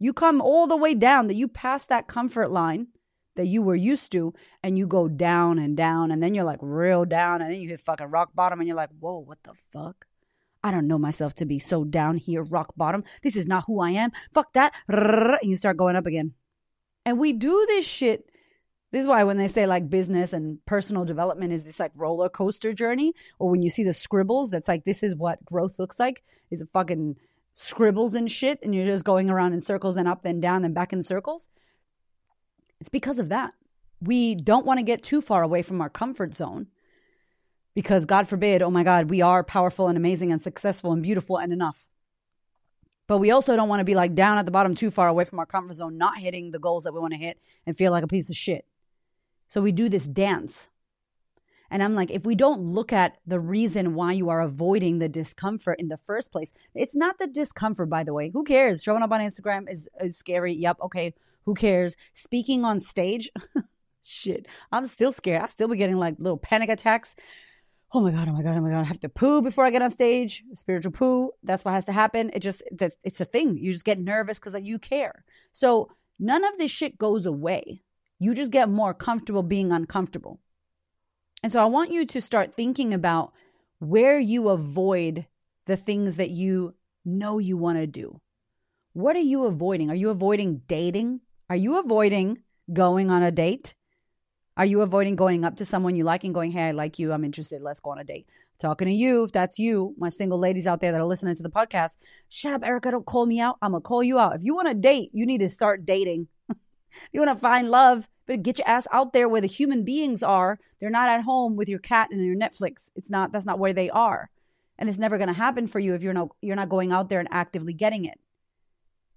you 0.00 0.12
come 0.12 0.40
all 0.40 0.66
the 0.66 0.76
way 0.76 0.94
down 0.94 1.28
that 1.28 1.36
you 1.36 1.46
pass 1.46 1.84
that 1.84 2.08
comfort 2.08 2.50
line 2.50 2.88
that 3.36 3.46
you 3.46 3.62
were 3.62 3.74
used 3.74 4.12
to 4.12 4.34
and 4.62 4.78
you 4.78 4.86
go 4.86 5.08
down 5.08 5.58
and 5.58 5.76
down 5.76 6.10
and 6.10 6.22
then 6.22 6.34
you're 6.34 6.44
like 6.44 6.58
real 6.60 7.04
down 7.04 7.40
and 7.40 7.52
then 7.52 7.60
you 7.60 7.68
hit 7.68 7.80
fucking 7.80 8.08
rock 8.08 8.30
bottom 8.34 8.60
and 8.60 8.66
you're 8.66 8.76
like, 8.76 8.90
whoa, 9.00 9.18
what 9.18 9.42
the 9.42 9.54
fuck? 9.72 10.06
I 10.64 10.70
don't 10.70 10.86
know 10.86 10.98
myself 10.98 11.34
to 11.36 11.44
be 11.44 11.58
so 11.58 11.84
down 11.84 12.18
here, 12.18 12.42
rock 12.42 12.72
bottom. 12.76 13.02
This 13.22 13.34
is 13.34 13.46
not 13.46 13.64
who 13.66 13.80
I 13.80 13.90
am. 13.90 14.12
Fuck 14.32 14.52
that. 14.52 14.72
And 14.88 15.38
you 15.42 15.56
start 15.56 15.76
going 15.76 15.96
up 15.96 16.06
again. 16.06 16.34
And 17.04 17.18
we 17.18 17.32
do 17.32 17.64
this 17.66 17.84
shit. 17.84 18.28
This 18.92 19.02
is 19.02 19.08
why 19.08 19.24
when 19.24 19.38
they 19.38 19.48
say 19.48 19.66
like 19.66 19.90
business 19.90 20.32
and 20.32 20.64
personal 20.66 21.04
development 21.04 21.52
is 21.52 21.64
this 21.64 21.80
like 21.80 21.92
roller 21.96 22.28
coaster 22.28 22.74
journey, 22.74 23.14
or 23.38 23.50
when 23.50 23.62
you 23.62 23.70
see 23.70 23.82
the 23.82 23.94
scribbles, 23.94 24.50
that's 24.50 24.68
like 24.68 24.84
this 24.84 25.02
is 25.02 25.16
what 25.16 25.44
growth 25.44 25.78
looks 25.78 25.98
like. 25.98 26.22
Is 26.50 26.60
it 26.60 26.68
fucking 26.72 27.16
scribbles 27.54 28.14
and 28.14 28.30
shit, 28.30 28.58
and 28.62 28.74
you're 28.74 28.86
just 28.86 29.04
going 29.04 29.30
around 29.30 29.54
in 29.54 29.60
circles 29.60 29.96
and 29.96 30.06
up 30.06 30.24
and 30.24 30.40
down 30.40 30.64
and 30.64 30.74
back 30.74 30.92
in 30.92 31.02
circles. 31.02 31.48
It's 32.82 32.88
because 32.88 33.20
of 33.20 33.28
that. 33.28 33.54
We 34.00 34.34
don't 34.34 34.66
want 34.66 34.80
to 34.80 34.84
get 34.84 35.04
too 35.04 35.20
far 35.20 35.44
away 35.44 35.62
from 35.62 35.80
our 35.80 35.88
comfort 35.88 36.34
zone 36.34 36.66
because, 37.76 38.06
God 38.06 38.26
forbid, 38.26 38.60
oh 38.60 38.72
my 38.72 38.82
God, 38.82 39.08
we 39.08 39.22
are 39.22 39.44
powerful 39.44 39.86
and 39.86 39.96
amazing 39.96 40.32
and 40.32 40.42
successful 40.42 40.90
and 40.90 41.00
beautiful 41.00 41.36
and 41.36 41.52
enough. 41.52 41.86
But 43.06 43.18
we 43.18 43.30
also 43.30 43.54
don't 43.54 43.68
want 43.68 43.78
to 43.78 43.84
be 43.84 43.94
like 43.94 44.16
down 44.16 44.36
at 44.36 44.46
the 44.46 44.50
bottom 44.50 44.74
too 44.74 44.90
far 44.90 45.06
away 45.06 45.24
from 45.24 45.38
our 45.38 45.46
comfort 45.46 45.74
zone, 45.74 45.96
not 45.96 46.18
hitting 46.18 46.50
the 46.50 46.58
goals 46.58 46.82
that 46.82 46.92
we 46.92 46.98
want 46.98 47.12
to 47.12 47.20
hit 47.20 47.38
and 47.64 47.76
feel 47.76 47.92
like 47.92 48.02
a 48.02 48.08
piece 48.08 48.28
of 48.28 48.34
shit. 48.36 48.66
So 49.48 49.60
we 49.60 49.70
do 49.70 49.88
this 49.88 50.04
dance. 50.04 50.66
And 51.70 51.84
I'm 51.84 51.94
like, 51.94 52.10
if 52.10 52.26
we 52.26 52.34
don't 52.34 52.62
look 52.62 52.92
at 52.92 53.18
the 53.24 53.38
reason 53.38 53.94
why 53.94 54.10
you 54.10 54.28
are 54.28 54.40
avoiding 54.40 54.98
the 54.98 55.08
discomfort 55.08 55.78
in 55.78 55.86
the 55.86 55.98
first 55.98 56.32
place, 56.32 56.52
it's 56.74 56.96
not 56.96 57.20
the 57.20 57.28
discomfort, 57.28 57.88
by 57.88 58.02
the 58.02 58.12
way. 58.12 58.30
Who 58.30 58.42
cares? 58.42 58.82
Showing 58.82 59.04
up 59.04 59.12
on 59.12 59.20
Instagram 59.20 59.70
is, 59.70 59.88
is 60.00 60.16
scary. 60.16 60.52
Yep. 60.52 60.78
Okay. 60.82 61.14
Who 61.44 61.54
cares? 61.54 61.96
Speaking 62.14 62.64
on 62.64 62.80
stage, 62.80 63.30
shit, 64.02 64.46
I'm 64.70 64.86
still 64.86 65.12
scared. 65.12 65.42
I 65.42 65.48
still 65.48 65.68
be 65.68 65.76
getting 65.76 65.98
like 65.98 66.16
little 66.18 66.38
panic 66.38 66.70
attacks. 66.70 67.14
Oh 67.94 68.00
my 68.00 68.10
god, 68.10 68.28
oh 68.28 68.32
my 68.32 68.42
god, 68.42 68.56
oh 68.56 68.60
my 68.60 68.70
god! 68.70 68.80
I 68.80 68.84
have 68.84 69.00
to 69.00 69.08
poo 69.08 69.42
before 69.42 69.66
I 69.66 69.70
get 69.70 69.82
on 69.82 69.90
stage. 69.90 70.44
Spiritual 70.54 70.92
poo. 70.92 71.32
That's 71.42 71.64
what 71.64 71.74
has 71.74 71.84
to 71.86 71.92
happen. 71.92 72.30
It 72.32 72.40
just 72.40 72.62
it's 72.70 73.20
a 73.20 73.24
thing. 73.24 73.58
You 73.58 73.72
just 73.72 73.84
get 73.84 73.98
nervous 73.98 74.38
because 74.38 74.54
like, 74.54 74.64
you 74.64 74.78
care. 74.78 75.24
So 75.52 75.90
none 76.18 76.44
of 76.44 76.56
this 76.56 76.70
shit 76.70 76.96
goes 76.96 77.26
away. 77.26 77.82
You 78.18 78.34
just 78.34 78.52
get 78.52 78.68
more 78.68 78.94
comfortable 78.94 79.42
being 79.42 79.72
uncomfortable. 79.72 80.40
And 81.42 81.50
so 81.50 81.60
I 81.60 81.64
want 81.64 81.92
you 81.92 82.06
to 82.06 82.20
start 82.20 82.54
thinking 82.54 82.94
about 82.94 83.32
where 83.78 84.18
you 84.18 84.48
avoid 84.48 85.26
the 85.66 85.76
things 85.76 86.16
that 86.16 86.30
you 86.30 86.74
know 87.04 87.38
you 87.38 87.56
want 87.56 87.78
to 87.78 87.86
do. 87.86 88.20
What 88.92 89.16
are 89.16 89.20
you 89.20 89.44
avoiding? 89.44 89.90
Are 89.90 89.96
you 89.96 90.10
avoiding 90.10 90.62
dating? 90.68 91.20
Are 91.52 91.64
you 91.64 91.78
avoiding 91.78 92.38
going 92.72 93.10
on 93.10 93.22
a 93.22 93.30
date? 93.30 93.74
Are 94.56 94.64
you 94.64 94.80
avoiding 94.80 95.16
going 95.16 95.44
up 95.44 95.58
to 95.58 95.66
someone 95.66 95.94
you 95.94 96.02
like 96.02 96.24
and 96.24 96.32
going, 96.32 96.50
hey, 96.50 96.68
I 96.68 96.70
like 96.70 96.98
you, 96.98 97.12
I'm 97.12 97.26
interested, 97.26 97.60
let's 97.60 97.78
go 97.78 97.90
on 97.90 97.98
a 97.98 98.04
date? 98.04 98.26
talking 98.58 98.88
to 98.88 98.94
you, 98.94 99.24
if 99.24 99.32
that's 99.32 99.58
you, 99.58 99.94
my 99.98 100.08
single 100.08 100.38
ladies 100.38 100.66
out 100.66 100.80
there 100.80 100.92
that 100.92 101.00
are 101.02 101.04
listening 101.04 101.36
to 101.36 101.42
the 101.42 101.50
podcast, 101.50 101.98
shut 102.30 102.54
up, 102.54 102.64
Erica, 102.64 102.90
don't 102.90 103.04
call 103.04 103.26
me 103.26 103.38
out. 103.38 103.58
I'm 103.60 103.72
going 103.72 103.82
to 103.82 103.86
call 103.86 104.02
you 104.02 104.18
out. 104.18 104.34
If 104.34 104.40
you 104.42 104.54
want 104.54 104.68
to 104.68 104.74
date, 104.74 105.10
you 105.12 105.26
need 105.26 105.40
to 105.40 105.50
start 105.50 105.84
dating. 105.84 106.28
you 107.12 107.20
want 107.20 107.36
to 107.36 107.38
find 107.38 107.70
love, 107.70 108.08
but 108.24 108.42
get 108.42 108.56
your 108.56 108.66
ass 108.66 108.86
out 108.90 109.12
there 109.12 109.28
where 109.28 109.42
the 109.42 109.46
human 109.46 109.84
beings 109.84 110.22
are. 110.22 110.58
They're 110.80 110.88
not 110.88 111.10
at 111.10 111.24
home 111.24 111.56
with 111.56 111.68
your 111.68 111.80
cat 111.80 112.08
and 112.10 112.24
your 112.24 112.34
Netflix. 112.34 112.90
It's 112.96 113.10
not, 113.10 113.30
that's 113.30 113.44
not 113.44 113.58
where 113.58 113.74
they 113.74 113.90
are. 113.90 114.30
And 114.78 114.88
it's 114.88 114.96
never 114.96 115.18
going 115.18 115.28
to 115.28 115.34
happen 115.34 115.66
for 115.66 115.80
you 115.80 115.92
if 115.92 116.02
you're 116.02 116.14
not, 116.14 116.28
you're 116.40 116.56
not 116.56 116.70
going 116.70 116.92
out 116.92 117.10
there 117.10 117.20
and 117.20 117.28
actively 117.30 117.74
getting 117.74 118.06
it. 118.06 118.18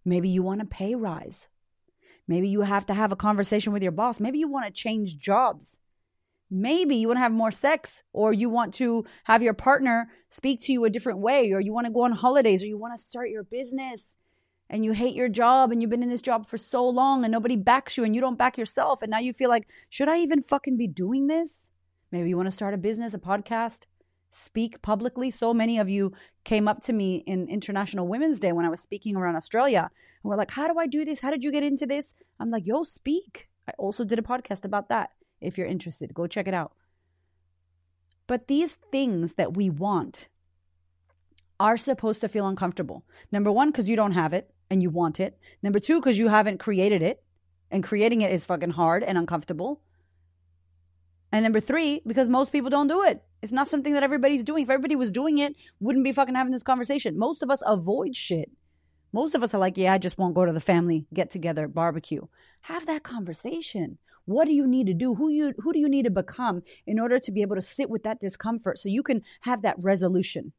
Maybe 0.03 0.27
you 0.27 0.43
want 0.43 0.61
a 0.61 0.65
pay 0.65 0.95
rise. 0.95 1.47
Maybe 2.27 2.47
you 2.47 2.61
have 2.61 2.85
to 2.87 2.93
have 2.93 3.11
a 3.11 3.15
conversation 3.15 3.73
with 3.73 3.83
your 3.83 3.91
boss. 3.91 4.19
Maybe 4.19 4.39
you 4.39 4.47
want 4.47 4.65
to 4.65 4.71
change 4.71 5.17
jobs. 5.17 5.79
Maybe 6.49 6.95
you 6.95 7.07
want 7.07 7.17
to 7.17 7.21
have 7.21 7.31
more 7.31 7.51
sex, 7.51 8.03
or 8.13 8.31
you 8.31 8.49
want 8.49 8.73
to 8.75 9.05
have 9.25 9.41
your 9.41 9.53
partner 9.53 10.09
speak 10.29 10.61
to 10.61 10.73
you 10.73 10.85
a 10.85 10.89
different 10.89 11.19
way, 11.19 11.51
or 11.51 11.59
you 11.59 11.73
want 11.73 11.87
to 11.87 11.93
go 11.93 12.01
on 12.01 12.11
holidays, 12.11 12.63
or 12.63 12.67
you 12.67 12.77
want 12.77 12.97
to 12.97 13.03
start 13.03 13.29
your 13.29 13.43
business 13.43 14.15
and 14.69 14.83
you 14.83 14.91
hate 14.93 15.15
your 15.15 15.29
job 15.29 15.71
and 15.71 15.81
you've 15.81 15.91
been 15.91 16.03
in 16.03 16.09
this 16.09 16.21
job 16.21 16.47
for 16.47 16.57
so 16.57 16.87
long 16.87 17.23
and 17.23 17.31
nobody 17.31 17.55
backs 17.55 17.97
you 17.97 18.03
and 18.03 18.15
you 18.15 18.21
don't 18.21 18.37
back 18.37 18.57
yourself. 18.57 19.01
And 19.01 19.11
now 19.11 19.19
you 19.19 19.33
feel 19.33 19.49
like, 19.49 19.67
should 19.89 20.09
I 20.09 20.17
even 20.17 20.41
fucking 20.41 20.77
be 20.77 20.87
doing 20.87 21.27
this? 21.27 21.69
Maybe 22.11 22.29
you 22.29 22.37
want 22.37 22.47
to 22.47 22.51
start 22.51 22.73
a 22.73 22.77
business, 22.77 23.13
a 23.13 23.19
podcast 23.19 23.81
speak 24.31 24.81
publicly. 24.81 25.31
So 25.31 25.53
many 25.53 25.77
of 25.77 25.87
you 25.87 26.11
came 26.43 26.67
up 26.67 26.83
to 26.83 26.93
me 26.93 27.23
in 27.25 27.47
International 27.47 28.07
Women's 28.07 28.39
Day 28.39 28.51
when 28.51 28.65
I 28.65 28.69
was 28.69 28.81
speaking 28.81 29.15
around 29.15 29.35
Australia 29.35 29.89
were 30.29 30.37
like, 30.37 30.51
How 30.51 30.67
do 30.67 30.79
I 30.79 30.87
do 30.87 31.05
this? 31.05 31.19
How 31.19 31.29
did 31.29 31.43
you 31.43 31.51
get 31.51 31.63
into 31.63 31.85
this? 31.85 32.13
I'm 32.39 32.49
like, 32.49 32.67
Yo, 32.67 32.83
speak. 32.83 33.49
I 33.67 33.73
also 33.77 34.03
did 34.03 34.19
a 34.19 34.23
podcast 34.23 34.65
about 34.65 34.89
that. 34.89 35.11
If 35.41 35.57
you're 35.57 35.67
interested, 35.67 36.13
go 36.13 36.27
check 36.27 36.47
it 36.47 36.53
out. 36.53 36.73
But 38.27 38.47
these 38.47 38.75
things 38.91 39.33
that 39.33 39.55
we 39.55 39.69
want 39.69 40.27
are 41.59 41.77
supposed 41.77 42.21
to 42.21 42.29
feel 42.29 42.47
uncomfortable. 42.47 43.05
Number 43.31 43.51
one, 43.51 43.69
because 43.69 43.89
you 43.89 43.95
don't 43.95 44.11
have 44.11 44.33
it 44.33 44.51
and 44.69 44.81
you 44.81 44.89
want 44.89 45.19
it. 45.19 45.37
Number 45.61 45.79
two, 45.79 45.99
because 45.99 46.17
you 46.17 46.27
haven't 46.27 46.59
created 46.59 47.01
it 47.01 47.23
and 47.71 47.83
creating 47.83 48.21
it 48.21 48.31
is 48.31 48.45
fucking 48.45 48.71
hard 48.71 49.03
and 49.03 49.17
uncomfortable. 49.17 49.81
And 51.31 51.43
number 51.43 51.59
three, 51.59 52.01
because 52.05 52.27
most 52.27 52.51
people 52.51 52.69
don't 52.69 52.87
do 52.87 53.03
it. 53.03 53.23
It's 53.41 53.51
not 53.51 53.67
something 53.67 53.93
that 53.93 54.03
everybody's 54.03 54.43
doing. 54.43 54.63
If 54.63 54.69
everybody 54.69 54.95
was 54.95 55.11
doing 55.11 55.37
it, 55.37 55.55
wouldn't 55.79 56.05
be 56.05 56.11
fucking 56.11 56.35
having 56.35 56.53
this 56.53 56.63
conversation. 56.63 57.17
Most 57.17 57.43
of 57.43 57.51
us 57.51 57.61
avoid 57.65 58.15
shit. 58.15 58.51
Most 59.15 59.33
of 59.33 59.43
us 59.43 59.53
are 59.53 59.59
like, 59.59 59.77
yeah, 59.77 59.93
I 59.93 59.97
just 59.97 60.17
won't 60.17 60.35
go 60.35 60.43
to 60.43 60.51
the 60.51 60.59
family 60.59 61.05
get 61.13 61.31
together 61.31 61.69
barbecue. 61.69 62.23
Have 62.63 62.85
that 62.87 63.03
conversation. 63.03 63.97
What 64.25 64.43
do 64.43 64.51
you 64.51 64.67
need 64.67 64.87
to 64.87 64.93
do? 64.93 65.15
Who 65.15 65.29
you 65.29 65.53
who 65.59 65.71
do 65.71 65.79
you 65.79 65.87
need 65.87 66.03
to 66.03 66.09
become 66.09 66.63
in 66.85 66.99
order 66.99 67.17
to 67.17 67.31
be 67.31 67.41
able 67.41 67.55
to 67.55 67.61
sit 67.61 67.89
with 67.89 68.03
that 68.03 68.19
discomfort 68.19 68.77
so 68.77 68.89
you 68.89 69.03
can 69.03 69.21
have 69.41 69.61
that 69.61 69.77
resolution? 69.79 70.51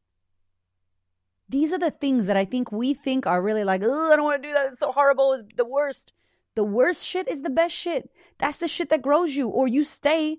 These 1.46 1.70
are 1.70 1.78
the 1.78 1.90
things 1.90 2.26
that 2.28 2.38
I 2.38 2.46
think 2.46 2.72
we 2.72 2.94
think 2.94 3.26
are 3.26 3.42
really 3.42 3.62
like, 3.62 3.82
oh, 3.84 4.10
I 4.10 4.16
don't 4.16 4.24
want 4.24 4.42
to 4.42 4.48
do 4.48 4.54
that. 4.54 4.68
It's 4.70 4.80
so 4.80 4.90
horrible. 4.90 5.34
It's 5.34 5.54
the 5.54 5.66
worst. 5.66 6.14
The 6.54 6.64
worst 6.64 7.04
shit 7.06 7.28
is 7.28 7.42
the 7.42 7.50
best 7.50 7.74
shit. 7.74 8.08
That's 8.38 8.56
the 8.56 8.68
shit 8.68 8.88
that 8.88 9.02
grows 9.02 9.36
you. 9.36 9.48
Or 9.48 9.68
you 9.68 9.84
stay 9.84 10.38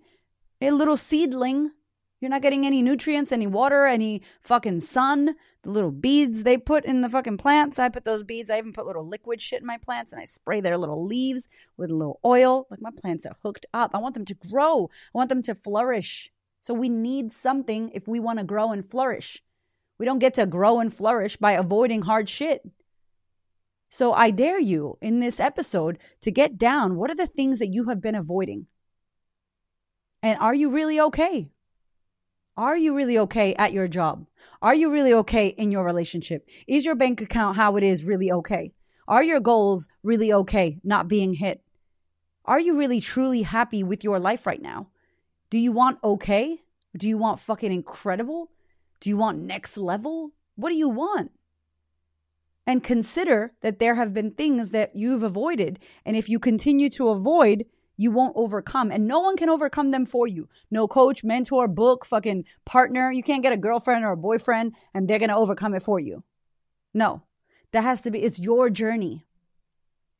a 0.59 0.71
little 0.71 0.97
seedling. 0.97 1.69
You're 2.19 2.31
not 2.31 2.41
getting 2.41 2.65
any 2.65 2.81
nutrients, 2.81 3.31
any 3.31 3.45
water, 3.45 3.85
any 3.85 4.23
fucking 4.41 4.79
sun. 4.79 5.35
Little 5.67 5.91
beads 5.91 6.43
they 6.43 6.57
put 6.57 6.85
in 6.85 7.01
the 7.01 7.09
fucking 7.09 7.37
plants. 7.37 7.77
I 7.77 7.89
put 7.89 8.05
those 8.05 8.23
beads. 8.23 8.49
I 8.49 8.57
even 8.57 8.71
put 8.71 8.87
little 8.87 9.07
liquid 9.07 9.41
shit 9.41 9.59
in 9.59 9.67
my 9.67 9.77
plants 9.77 10.13
and 10.13 10.21
I 10.21 10.25
spray 10.25 10.61
their 10.61 10.77
little 10.77 11.05
leaves 11.05 11.49
with 11.75 11.91
a 11.91 11.95
little 11.95 12.21
oil. 12.23 12.67
Like 12.71 12.81
my 12.81 12.91
plants 12.91 13.25
are 13.25 13.35
hooked 13.43 13.65
up. 13.73 13.91
I 13.93 13.97
want 13.97 14.13
them 14.13 14.25
to 14.25 14.33
grow. 14.33 14.89
I 15.13 15.17
want 15.17 15.29
them 15.29 15.41
to 15.43 15.53
flourish. 15.53 16.31
So 16.61 16.73
we 16.73 16.87
need 16.87 17.33
something 17.33 17.91
if 17.93 18.07
we 18.07 18.19
want 18.19 18.39
to 18.39 18.45
grow 18.45 18.71
and 18.71 18.89
flourish. 18.89 19.43
We 19.97 20.05
don't 20.05 20.19
get 20.19 20.33
to 20.35 20.45
grow 20.45 20.79
and 20.79 20.93
flourish 20.93 21.35
by 21.35 21.51
avoiding 21.51 22.03
hard 22.03 22.29
shit. 22.29 22.61
So 23.89 24.13
I 24.13 24.31
dare 24.31 24.59
you 24.59 24.97
in 25.01 25.19
this 25.19 25.39
episode 25.39 25.97
to 26.21 26.31
get 26.31 26.57
down. 26.57 26.95
What 26.95 27.11
are 27.11 27.15
the 27.15 27.27
things 27.27 27.59
that 27.59 27.73
you 27.73 27.85
have 27.85 28.01
been 28.01 28.15
avoiding? 28.15 28.67
And 30.23 30.39
are 30.39 30.55
you 30.55 30.69
really 30.69 30.99
okay? 30.99 31.49
Are 32.57 32.75
you 32.75 32.95
really 32.95 33.19
okay 33.19 33.53
at 33.53 33.71
your 33.71 33.87
job? 33.87 34.25
Are 34.63 34.73
you 34.73 34.91
really 34.91 35.13
okay 35.13 35.49
in 35.49 35.69
your 35.69 35.85
relationship? 35.85 36.49
Is 36.67 36.85
your 36.85 36.95
bank 36.95 37.21
account 37.21 37.55
how 37.55 37.75
it 37.75 37.83
is 37.83 38.03
really 38.03 38.31
okay? 38.31 38.73
Are 39.07 39.23
your 39.23 39.39
goals 39.39 39.87
really 40.01 40.33
okay 40.33 40.79
not 40.83 41.07
being 41.07 41.35
hit? 41.35 41.61
Are 42.45 42.59
you 42.59 42.75
really 42.75 42.99
truly 42.99 43.43
happy 43.43 43.83
with 43.83 44.03
your 44.03 44.19
life 44.19 44.47
right 44.47 44.61
now? 44.61 44.87
Do 45.51 45.59
you 45.59 45.71
want 45.71 45.99
okay? 46.03 46.61
Do 46.97 47.07
you 47.07 47.17
want 47.17 47.39
fucking 47.39 47.71
incredible? 47.71 48.49
Do 49.01 49.09
you 49.09 49.17
want 49.17 49.37
next 49.37 49.77
level? 49.77 50.31
What 50.55 50.69
do 50.69 50.75
you 50.75 50.89
want? 50.89 51.31
And 52.65 52.83
consider 52.83 53.53
that 53.61 53.77
there 53.77 53.95
have 53.95 54.15
been 54.15 54.31
things 54.31 54.71
that 54.71 54.95
you've 54.95 55.23
avoided. 55.23 55.79
And 56.03 56.17
if 56.17 56.27
you 56.27 56.39
continue 56.39 56.89
to 56.91 57.09
avoid, 57.09 57.65
you 57.97 58.11
won't 58.11 58.33
overcome. 58.35 58.91
And 58.91 59.07
no 59.07 59.19
one 59.19 59.35
can 59.35 59.49
overcome 59.49 59.91
them 59.91 60.05
for 60.05 60.27
you. 60.27 60.47
No 60.71 60.87
coach, 60.87 61.23
mentor, 61.23 61.67
book, 61.67 62.05
fucking 62.05 62.45
partner. 62.65 63.11
You 63.11 63.23
can't 63.23 63.43
get 63.43 63.53
a 63.53 63.57
girlfriend 63.57 64.05
or 64.05 64.11
a 64.11 64.17
boyfriend 64.17 64.73
and 64.93 65.07
they're 65.07 65.19
going 65.19 65.29
to 65.29 65.35
overcome 65.35 65.73
it 65.75 65.83
for 65.83 65.99
you. 65.99 66.23
No, 66.93 67.23
that 67.71 67.83
has 67.83 68.01
to 68.01 68.11
be, 68.11 68.19
it's 68.19 68.39
your 68.39 68.69
journey. 68.69 69.25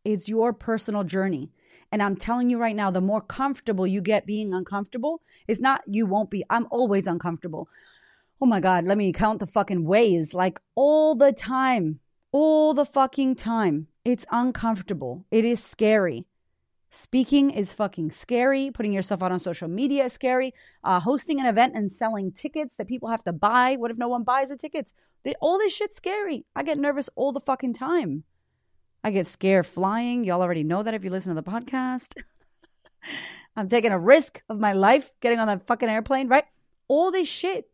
It's 0.04 0.28
your 0.28 0.52
personal 0.52 1.04
journey. 1.04 1.52
And 1.92 2.04
I'm 2.04 2.18
telling 2.18 2.50
you 2.50 2.58
right 2.58 2.76
now, 2.76 2.92
the 2.92 3.00
more 3.00 3.22
comfortable 3.22 3.88
you 3.88 4.02
get 4.02 4.26
being 4.26 4.54
uncomfortable, 4.54 5.22
it's 5.48 5.62
not 5.62 5.82
you 5.88 6.06
won't 6.06 6.30
be. 6.30 6.44
I'm 6.50 6.68
always 6.70 7.08
uncomfortable 7.08 7.70
oh 8.42 8.46
my 8.46 8.60
God, 8.60 8.84
let 8.84 8.98
me 8.98 9.12
count 9.12 9.40
the 9.40 9.48
fucking 9.48 9.84
ways 9.84 10.34
like 10.34 10.60
all 10.76 11.16
the 11.16 11.34
time, 11.34 12.00
all 12.32 12.74
the 12.74 12.86
fucking 12.86 13.36
time. 13.36 13.88
It's 14.06 14.26
uncomfortable. 14.32 15.26
It 15.32 15.44
is 15.44 15.64
scary. 15.64 16.28
Speaking 16.90 17.50
is 17.50 17.74
fucking 17.74 18.12
scary. 18.12 18.72
Putting 18.74 18.94
yourself 18.94 19.22
out 19.22 19.32
on 19.32 19.40
social 19.40 19.68
media 19.68 20.06
is 20.06 20.14
scary. 20.14 20.54
Uh, 20.84 21.00
hosting 21.00 21.40
an 21.40 21.46
event 21.46 21.74
and 21.76 21.92
selling 21.92 22.32
tickets 22.32 22.76
that 22.78 22.88
people 22.88 23.10
have 23.10 23.24
to 23.24 23.34
buy. 23.34 23.76
What 23.76 23.92
if 23.92 23.98
no 23.98 24.08
one 24.08 24.24
buys 24.24 24.50
the 24.50 24.58
tickets? 24.58 24.94
They, 25.24 25.36
all 25.42 25.58
this 25.58 25.74
shit's 25.74 25.98
scary. 25.98 26.46
I 26.56 26.64
get 26.64 26.78
nervous 26.78 27.10
all 27.16 27.32
the 27.32 27.40
fucking 27.40 27.74
time. 27.74 28.24
I 29.04 29.12
get 29.12 29.28
scared 29.28 29.66
flying. 29.66 30.24
Y'all 30.24 30.42
already 30.42 30.64
know 30.64 30.84
that 30.84 30.94
if 30.94 31.04
you 31.04 31.10
listen 31.10 31.36
to 31.36 31.42
the 31.42 31.50
podcast. 31.50 32.14
I'm 33.56 33.68
taking 33.68 33.92
a 33.92 34.00
risk 34.00 34.42
of 34.50 34.60
my 34.60 34.74
life 34.74 35.12
getting 35.20 35.40
on 35.40 35.48
that 35.48 35.68
fucking 35.68 35.90
airplane, 35.90 36.28
right? 36.28 36.46
All 36.88 37.12
this 37.12 37.28
shit 37.28 37.70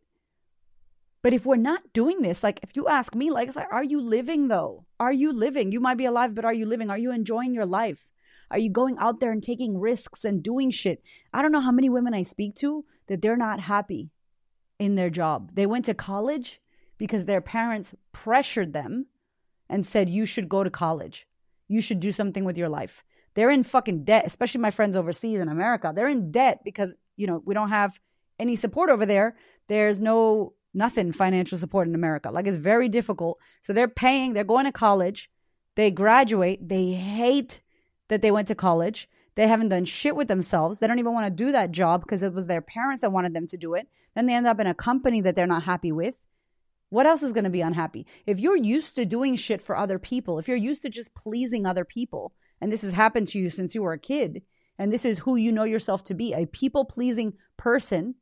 but 1.24 1.34
if 1.34 1.46
we're 1.46 1.56
not 1.56 1.94
doing 1.94 2.22
this, 2.22 2.44
like 2.44 2.60
if 2.64 2.76
you 2.76 2.88
ask 2.90 3.16
me, 3.16 3.32
like, 3.32 3.56
like, 3.56 3.72
are 3.72 3.84
you 3.84 4.02
living 4.02 4.50
though? 4.50 4.86
Are 5.00 5.14
you 5.14 5.32
living? 5.32 5.72
You 5.72 5.80
might 5.80 5.96
be 5.96 6.06
alive, 6.06 6.36
but 6.36 6.46
are 6.46 6.54
you 6.54 6.66
living? 6.66 6.90
Are 6.90 6.98
you 6.98 7.12
enjoying 7.12 7.56
your 7.56 7.66
life? 7.66 8.06
Are 8.52 8.60
you 8.60 8.70
going 8.70 8.98
out 8.98 9.20
there 9.20 9.32
and 9.32 9.42
taking 9.42 9.80
risks 9.80 10.24
and 10.24 10.44
doing 10.44 10.72
shit? 10.72 11.02
I 11.34 11.42
don't 11.42 11.52
know 11.52 11.62
how 11.62 11.72
many 11.72 11.90
women 11.90 12.14
I 12.14 12.24
speak 12.24 12.56
to 12.56 12.86
that 13.08 13.22
they're 13.22 13.38
not 13.38 13.60
happy 13.62 14.12
in 14.80 14.96
their 14.96 15.10
job. 15.10 15.52
They 15.54 15.66
went 15.66 15.86
to 15.86 15.94
college 15.94 16.62
because 16.98 17.26
their 17.26 17.42
parents 17.42 17.94
pressured 18.12 18.74
them 18.74 19.08
and 19.70 19.86
said, 19.86 20.10
you 20.10 20.26
should 20.26 20.50
go 20.50 20.64
to 20.64 20.70
college. 20.70 21.28
You 21.68 21.82
should 21.82 22.00
do 22.00 22.12
something 22.12 22.46
with 22.46 22.58
your 22.58 22.70
life. 22.70 23.04
They're 23.34 23.50
in 23.50 23.64
fucking 23.64 24.04
debt, 24.04 24.26
especially 24.28 24.62
my 24.62 24.72
friends 24.72 24.96
overseas 24.96 25.40
in 25.40 25.50
America. 25.50 25.92
They're 25.96 26.10
in 26.10 26.32
debt 26.32 26.62
because, 26.64 26.94
you 27.16 27.26
know, 27.26 27.42
we 27.46 27.54
don't 27.54 27.70
have 27.70 28.00
any 28.40 28.56
support 28.56 28.90
over 28.90 29.06
there. 29.06 29.36
There's 29.68 30.00
no 30.00 30.54
nothing 30.74 31.12
financial 31.12 31.58
support 31.58 31.88
in 31.88 31.96
America. 31.96 32.32
Like 32.32 32.48
it's 32.48 32.58
very 32.58 32.90
difficult. 32.90 33.40
So 33.62 33.74
they're 33.74 33.88
paying, 33.88 34.34
they're 34.34 34.44
going 34.44 34.66
to 34.66 34.72
college, 34.72 35.30
they 35.76 35.92
graduate, 35.92 36.68
they 36.68 36.92
hate 36.92 37.62
that 38.10 38.22
they 38.22 38.32
went 38.32 38.48
to 38.48 38.56
college. 38.56 39.10
They 39.36 39.48
haven't 39.48 39.70
done 39.70 39.86
shit 39.86 40.16
with 40.16 40.28
themselves. 40.28 40.80
They 40.80 40.88
don't 40.88 41.00
even 41.00 41.14
want 41.14 41.26
to 41.26 41.44
do 41.44 41.52
that 41.52 41.72
job 41.72 42.02
because 42.02 42.22
it 42.22 42.34
was 42.34 42.48
their 42.48 42.62
parents 42.62 43.02
that 43.02 43.12
wanted 43.12 43.34
them 43.34 43.48
to 43.48 43.58
do 43.58 43.74
it. 43.74 43.88
Then 44.16 44.28
they 44.28 44.34
end 44.34 44.48
up 44.48 44.60
in 44.60 44.68
a 44.68 44.76
company 44.76 45.22
that 45.22 45.36
they're 45.36 45.48
not 45.48 45.64
happy 45.64 45.92
with. 45.92 46.16
What 46.90 47.08
else 47.08 47.24
is 47.24 47.34
going 47.34 47.46
to 47.46 47.50
be 47.50 47.62
unhappy? 47.62 48.06
If 48.28 48.40
you're 48.40 48.56
used 48.56 48.94
to 48.96 49.06
doing 49.06 49.36
shit 49.36 49.64
for 49.64 49.76
other 49.76 49.98
people, 49.98 50.38
if 50.38 50.48
you're 50.48 50.56
used 50.56 50.84
to 50.84 50.90
just 50.90 51.16
pleasing 51.16 51.66
other 51.66 51.84
people, 51.84 52.34
and 52.62 52.72
this 52.72 52.84
has 52.84 52.92
happened 52.92 53.28
to 53.30 53.40
you 53.40 53.50
since 53.50 53.74
you 53.74 53.82
were 53.82 53.94
a 53.94 54.00
kid, 54.00 54.44
and 54.78 54.94
this 54.94 55.04
is 55.04 55.20
who 55.20 55.36
you 55.36 55.52
know 55.52 55.64
yourself 55.64 56.04
to 56.04 56.14
be 56.14 56.34
a 56.34 56.46
people 56.46 56.86
pleasing 56.86 57.34
person, 57.58 58.14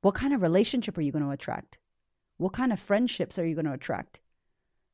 what 0.00 0.14
kind 0.14 0.32
of 0.32 0.40
relationship 0.40 0.96
are 0.96 1.02
you 1.02 1.12
going 1.12 1.24
to 1.24 1.30
attract? 1.30 1.76
What 2.38 2.54
kind 2.54 2.72
of 2.72 2.80
friendships 2.80 3.38
are 3.38 3.46
you 3.46 3.54
going 3.54 3.66
to 3.66 3.74
attract? 3.74 4.21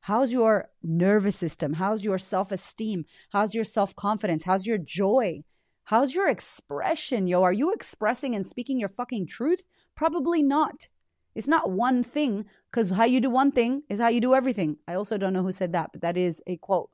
How's 0.01 0.31
your 0.31 0.69
nervous 0.81 1.35
system? 1.35 1.73
How's 1.73 2.03
your 2.03 2.17
self 2.17 2.51
esteem? 2.51 3.05
How's 3.31 3.53
your 3.53 3.63
self 3.63 3.95
confidence? 3.95 4.43
How's 4.43 4.65
your 4.65 4.77
joy? 4.77 5.43
How's 5.85 6.13
your 6.13 6.29
expression, 6.29 7.27
yo? 7.27 7.43
Are 7.43 7.53
you 7.53 7.73
expressing 7.73 8.35
and 8.35 8.45
speaking 8.45 8.79
your 8.79 8.89
fucking 8.89 9.27
truth? 9.27 9.65
Probably 9.95 10.43
not. 10.43 10.87
It's 11.35 11.47
not 11.47 11.71
one 11.71 12.03
thing, 12.03 12.45
because 12.71 12.89
how 12.89 13.05
you 13.05 13.19
do 13.19 13.29
one 13.29 13.51
thing 13.51 13.83
is 13.89 13.99
how 13.99 14.09
you 14.09 14.21
do 14.21 14.35
everything. 14.35 14.77
I 14.87 14.95
also 14.95 15.17
don't 15.17 15.33
know 15.33 15.43
who 15.43 15.51
said 15.51 15.73
that, 15.73 15.91
but 15.91 16.01
that 16.01 16.17
is 16.17 16.41
a 16.47 16.57
quote. 16.57 16.89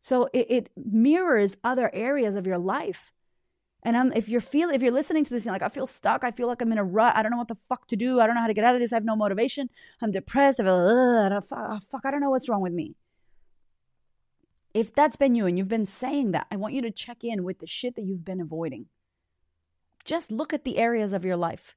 So 0.00 0.28
it, 0.32 0.46
it 0.50 0.70
mirrors 0.76 1.56
other 1.64 1.90
areas 1.92 2.34
of 2.34 2.46
your 2.46 2.58
life. 2.58 3.12
And 3.88 3.96
I'm, 3.96 4.12
if 4.12 4.28
you're 4.28 4.42
feel, 4.42 4.68
if 4.68 4.82
you're 4.82 4.92
listening 4.92 5.24
to 5.24 5.30
this, 5.30 5.46
you're 5.46 5.54
like, 5.54 5.62
I 5.62 5.70
feel 5.70 5.86
stuck. 5.86 6.22
I 6.22 6.30
feel 6.30 6.46
like 6.46 6.60
I'm 6.60 6.70
in 6.72 6.76
a 6.76 6.84
rut. 6.84 7.16
I 7.16 7.22
don't 7.22 7.30
know 7.32 7.38
what 7.38 7.48
the 7.48 7.56
fuck 7.70 7.88
to 7.88 7.96
do. 7.96 8.20
I 8.20 8.26
don't 8.26 8.34
know 8.34 8.42
how 8.42 8.46
to 8.46 8.52
get 8.52 8.66
out 8.66 8.74
of 8.74 8.82
this. 8.82 8.92
I 8.92 8.96
have 8.96 9.04
no 9.06 9.16
motivation. 9.16 9.70
I'm 10.02 10.10
depressed. 10.10 10.60
I 10.60 10.64
feel, 10.64 10.74
Ugh, 10.74 11.32
I 11.32 11.40
fuck, 11.40 11.58
ah, 11.58 11.80
fuck, 11.90 12.02
I 12.04 12.10
don't 12.10 12.20
know 12.20 12.28
what's 12.28 12.50
wrong 12.50 12.60
with 12.60 12.74
me. 12.74 12.96
If 14.74 14.94
that's 14.94 15.16
been 15.16 15.34
you 15.34 15.46
and 15.46 15.56
you've 15.56 15.70
been 15.70 15.86
saying 15.86 16.32
that, 16.32 16.48
I 16.50 16.56
want 16.56 16.74
you 16.74 16.82
to 16.82 16.90
check 16.90 17.24
in 17.24 17.44
with 17.44 17.60
the 17.60 17.66
shit 17.66 17.96
that 17.96 18.04
you've 18.04 18.26
been 18.26 18.42
avoiding. 18.42 18.88
Just 20.04 20.30
look 20.30 20.52
at 20.52 20.64
the 20.64 20.76
areas 20.76 21.14
of 21.14 21.24
your 21.24 21.38
life. 21.38 21.74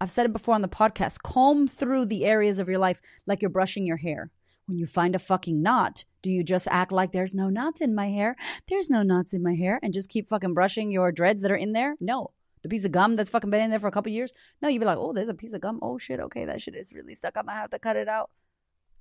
I've 0.00 0.12
said 0.12 0.26
it 0.26 0.32
before 0.32 0.54
on 0.54 0.62
the 0.62 0.68
podcast. 0.68 1.24
Comb 1.24 1.66
through 1.66 2.06
the 2.06 2.24
areas 2.24 2.60
of 2.60 2.68
your 2.68 2.78
life 2.78 3.02
like 3.26 3.42
you're 3.42 3.50
brushing 3.50 3.84
your 3.84 3.96
hair 3.96 4.30
when 4.68 4.76
you 4.76 4.86
find 4.86 5.14
a 5.14 5.18
fucking 5.18 5.62
knot, 5.62 6.04
do 6.20 6.30
you 6.30 6.44
just 6.44 6.68
act 6.68 6.92
like 6.92 7.10
there's 7.10 7.32
no 7.32 7.48
knots 7.48 7.80
in 7.80 7.94
my 7.94 8.10
hair? 8.10 8.36
There's 8.68 8.90
no 8.90 9.02
knots 9.02 9.32
in 9.32 9.42
my 9.42 9.54
hair 9.54 9.80
and 9.82 9.94
just 9.94 10.10
keep 10.10 10.28
fucking 10.28 10.52
brushing 10.52 10.90
your 10.90 11.10
dreads 11.10 11.40
that 11.40 11.50
are 11.50 11.56
in 11.56 11.72
there? 11.72 11.96
No. 12.00 12.32
The 12.62 12.68
piece 12.68 12.84
of 12.84 12.92
gum 12.92 13.16
that's 13.16 13.30
fucking 13.30 13.48
been 13.48 13.62
in 13.62 13.70
there 13.70 13.78
for 13.78 13.86
a 13.86 13.92
couple 13.92 14.12
years? 14.12 14.32
No, 14.60 14.68
you'd 14.68 14.80
be 14.80 14.84
like, 14.84 14.98
oh, 14.98 15.14
there's 15.14 15.30
a 15.30 15.34
piece 15.34 15.54
of 15.54 15.62
gum. 15.62 15.78
Oh 15.80 15.96
shit, 15.96 16.20
okay, 16.20 16.44
that 16.44 16.60
shit 16.60 16.74
is 16.74 16.92
really 16.92 17.14
stuck. 17.14 17.38
I'm 17.38 17.46
gonna 17.46 17.56
have 17.56 17.70
to 17.70 17.78
cut 17.78 17.96
it 17.96 18.08
out. 18.08 18.30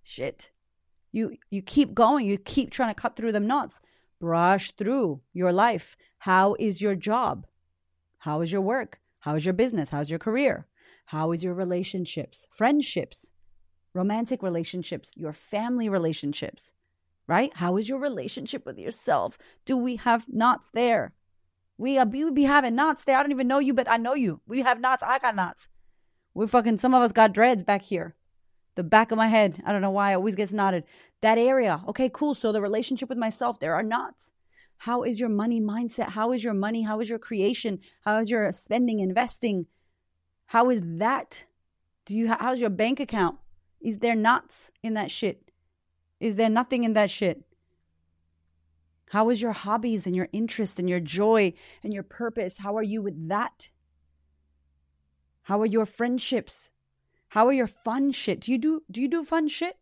Shit. 0.04 0.52
You 1.12 1.36
you 1.50 1.62
keep 1.62 1.94
going. 1.94 2.26
You 2.26 2.38
keep 2.38 2.72
trying 2.72 2.94
to 2.94 3.02
cut 3.02 3.18
through 3.18 3.34
them 3.34 3.48
knots. 3.48 3.82
Brush 4.22 4.72
through 4.72 5.22
your 5.34 5.52
life. 5.52 5.98
How 6.20 6.56
is 6.60 6.82
your 6.82 6.96
job? 6.96 7.46
How 8.20 8.40
is 8.40 8.54
your 8.54 8.62
work? 8.62 9.00
How 9.20 9.36
is 9.36 9.44
your 9.44 9.54
business? 9.54 9.90
How's 9.90 10.10
your 10.10 10.20
career? 10.20 10.68
How 11.08 11.34
is 11.34 11.44
your 11.44 11.54
relationships? 11.54 12.48
Friendships? 12.52 13.32
Romantic 13.94 14.44
relationships, 14.44 15.12
your 15.16 15.34
family 15.34 15.90
relationships, 15.90 16.72
right? 17.28 17.52
How 17.56 17.78
is 17.78 17.90
your 17.90 18.00
relationship 18.00 18.66
with 18.66 18.78
yourself? 18.78 19.38
Do 19.66 19.76
we 19.76 19.98
have 19.98 20.28
knots 20.30 20.70
there? 20.74 21.14
We, 21.78 21.98
uh, 21.98 22.06
we 22.06 22.30
be 22.32 22.44
having 22.44 22.76
knots 22.76 23.04
there. 23.04 23.18
I 23.18 23.22
don't 23.24 23.32
even 23.32 23.48
know 23.48 23.60
you, 23.60 23.74
but 23.74 23.90
I 23.90 23.98
know 23.98 24.14
you. 24.14 24.42
We 24.48 24.62
have 24.62 24.80
knots. 24.80 25.04
I 25.04 25.20
got 25.20 25.36
knots. 25.36 25.68
We 26.34 26.48
fucking, 26.48 26.78
some 26.78 26.94
of 26.94 27.02
us 27.02 27.12
got 27.12 27.34
dreads 27.34 27.64
back 27.64 27.82
here. 27.84 28.16
the 28.78 28.84
back 28.84 29.12
of 29.12 29.18
my 29.18 29.28
head. 29.28 29.62
I 29.66 29.72
don't 29.74 29.82
know 29.82 29.90
why 29.92 30.12
it 30.12 30.16
always 30.16 30.36
gets 30.36 30.54
knotted. 30.54 30.84
That 31.22 31.38
area. 31.38 31.82
Okay, 31.88 32.10
cool. 32.14 32.36
So 32.36 32.52
the 32.52 32.62
relationship 32.62 33.10
with 33.10 33.18
myself, 33.18 33.60
there 33.60 33.74
are 33.74 33.84
knots. 33.84 34.32
How 34.82 35.02
is 35.04 35.20
your 35.20 35.30
money 35.30 35.60
mindset? 35.60 36.10
How 36.10 36.32
is 36.32 36.44
your 36.44 36.54
money? 36.54 36.84
How 36.84 37.00
is 37.00 37.10
your 37.10 37.20
creation? 37.20 37.80
How 38.02 38.20
is 38.20 38.30
your 38.30 38.52
spending, 38.52 39.00
investing? 39.00 39.66
How 40.48 40.70
is 40.70 40.80
that? 40.84 41.44
Do 42.06 42.16
you 42.16 42.28
how's 42.30 42.62
your 42.62 42.70
bank 42.70 43.00
account? 43.00 43.38
Is 43.82 44.00
there 44.00 44.16
nuts 44.16 44.72
in 44.84 44.94
that 44.96 45.12
shit? 45.12 45.52
Is 46.20 46.36
there 46.36 46.50
nothing 46.50 46.84
in 46.84 46.94
that 46.94 47.10
shit? 47.10 47.44
How 49.12 49.30
is 49.30 49.42
your 49.42 49.54
hobbies 49.54 50.06
and 50.06 50.16
your 50.16 50.28
interest 50.34 50.80
and 50.80 50.90
your 50.90 51.00
joy 51.00 51.54
and 51.84 51.94
your 51.94 52.04
purpose? 52.04 52.58
How 52.58 52.76
are 52.76 52.84
you 52.84 53.02
with 53.02 53.30
that? 53.30 53.70
How 55.44 55.62
are 55.62 55.66
your 55.66 55.86
friendships? 55.86 56.70
How 57.30 57.48
are 57.48 57.54
your 57.54 57.68
fun 57.68 58.12
shit? 58.12 58.42
Do 58.42 58.52
you 58.52 58.58
do 58.58 58.84
do 58.92 59.02
you 59.02 59.08
do 59.08 59.24
fun 59.24 59.48
shit? 59.48 59.78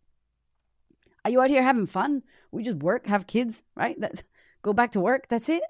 Are 1.24 1.32
you 1.32 1.42
out 1.42 1.50
here 1.50 1.64
having 1.64 1.88
fun? 1.88 2.22
We 2.52 2.64
just 2.64 2.78
work, 2.78 3.08
have 3.08 3.26
kids, 3.26 3.64
right? 3.76 4.00
That's 4.00 4.22
go 4.62 4.74
back 4.74 4.92
to 4.92 5.00
work. 5.00 5.28
That's 5.28 5.50
it. 5.50 5.64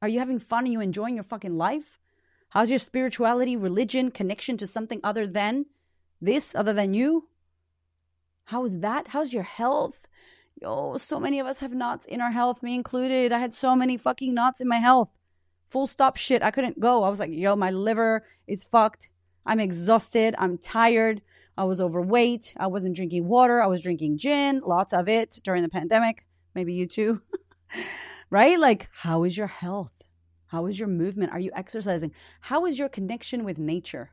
Are 0.00 0.08
you 0.08 0.20
having 0.20 0.38
fun? 0.38 0.64
Are 0.64 0.68
you 0.68 0.80
enjoying 0.80 1.16
your 1.16 1.24
fucking 1.24 1.56
life? 1.56 1.98
How's 2.50 2.70
your 2.70 2.78
spirituality, 2.78 3.56
religion, 3.56 4.10
connection 4.10 4.56
to 4.58 4.66
something 4.66 5.00
other 5.02 5.26
than 5.26 5.66
this, 6.20 6.54
other 6.54 6.72
than 6.72 6.94
you? 6.94 7.28
How 8.52 8.66
is 8.66 8.80
that? 8.80 9.08
How's 9.08 9.32
your 9.32 9.44
health? 9.44 10.06
Yo, 10.60 10.98
so 10.98 11.18
many 11.18 11.40
of 11.40 11.46
us 11.46 11.60
have 11.60 11.72
knots 11.72 12.04
in 12.04 12.20
our 12.20 12.32
health, 12.32 12.62
me 12.62 12.74
included. 12.74 13.32
I 13.32 13.38
had 13.38 13.54
so 13.54 13.74
many 13.74 13.96
fucking 13.96 14.34
knots 14.34 14.60
in 14.60 14.68
my 14.68 14.76
health. 14.76 15.08
Full 15.64 15.86
stop 15.86 16.18
shit. 16.18 16.42
I 16.42 16.50
couldn't 16.50 16.78
go. 16.78 17.02
I 17.02 17.08
was 17.08 17.18
like, 17.18 17.30
yo, 17.32 17.56
my 17.56 17.70
liver 17.70 18.26
is 18.46 18.62
fucked. 18.62 19.08
I'm 19.46 19.58
exhausted. 19.58 20.34
I'm 20.36 20.58
tired. 20.58 21.22
I 21.56 21.64
was 21.64 21.80
overweight. 21.80 22.52
I 22.58 22.66
wasn't 22.66 22.94
drinking 22.94 23.26
water. 23.26 23.62
I 23.62 23.68
was 23.68 23.80
drinking 23.80 24.18
gin, 24.18 24.60
lots 24.62 24.92
of 24.92 25.08
it 25.08 25.40
during 25.42 25.62
the 25.62 25.70
pandemic. 25.70 26.26
Maybe 26.54 26.74
you 26.74 26.86
too. 26.86 27.22
right? 28.30 28.60
Like, 28.60 28.90
how 28.92 29.24
is 29.24 29.34
your 29.34 29.46
health? 29.46 29.94
How 30.48 30.66
is 30.66 30.78
your 30.78 30.88
movement? 30.88 31.32
Are 31.32 31.40
you 31.40 31.52
exercising? 31.54 32.12
How 32.42 32.66
is 32.66 32.78
your 32.78 32.90
connection 32.90 33.44
with 33.44 33.56
nature? 33.56 34.10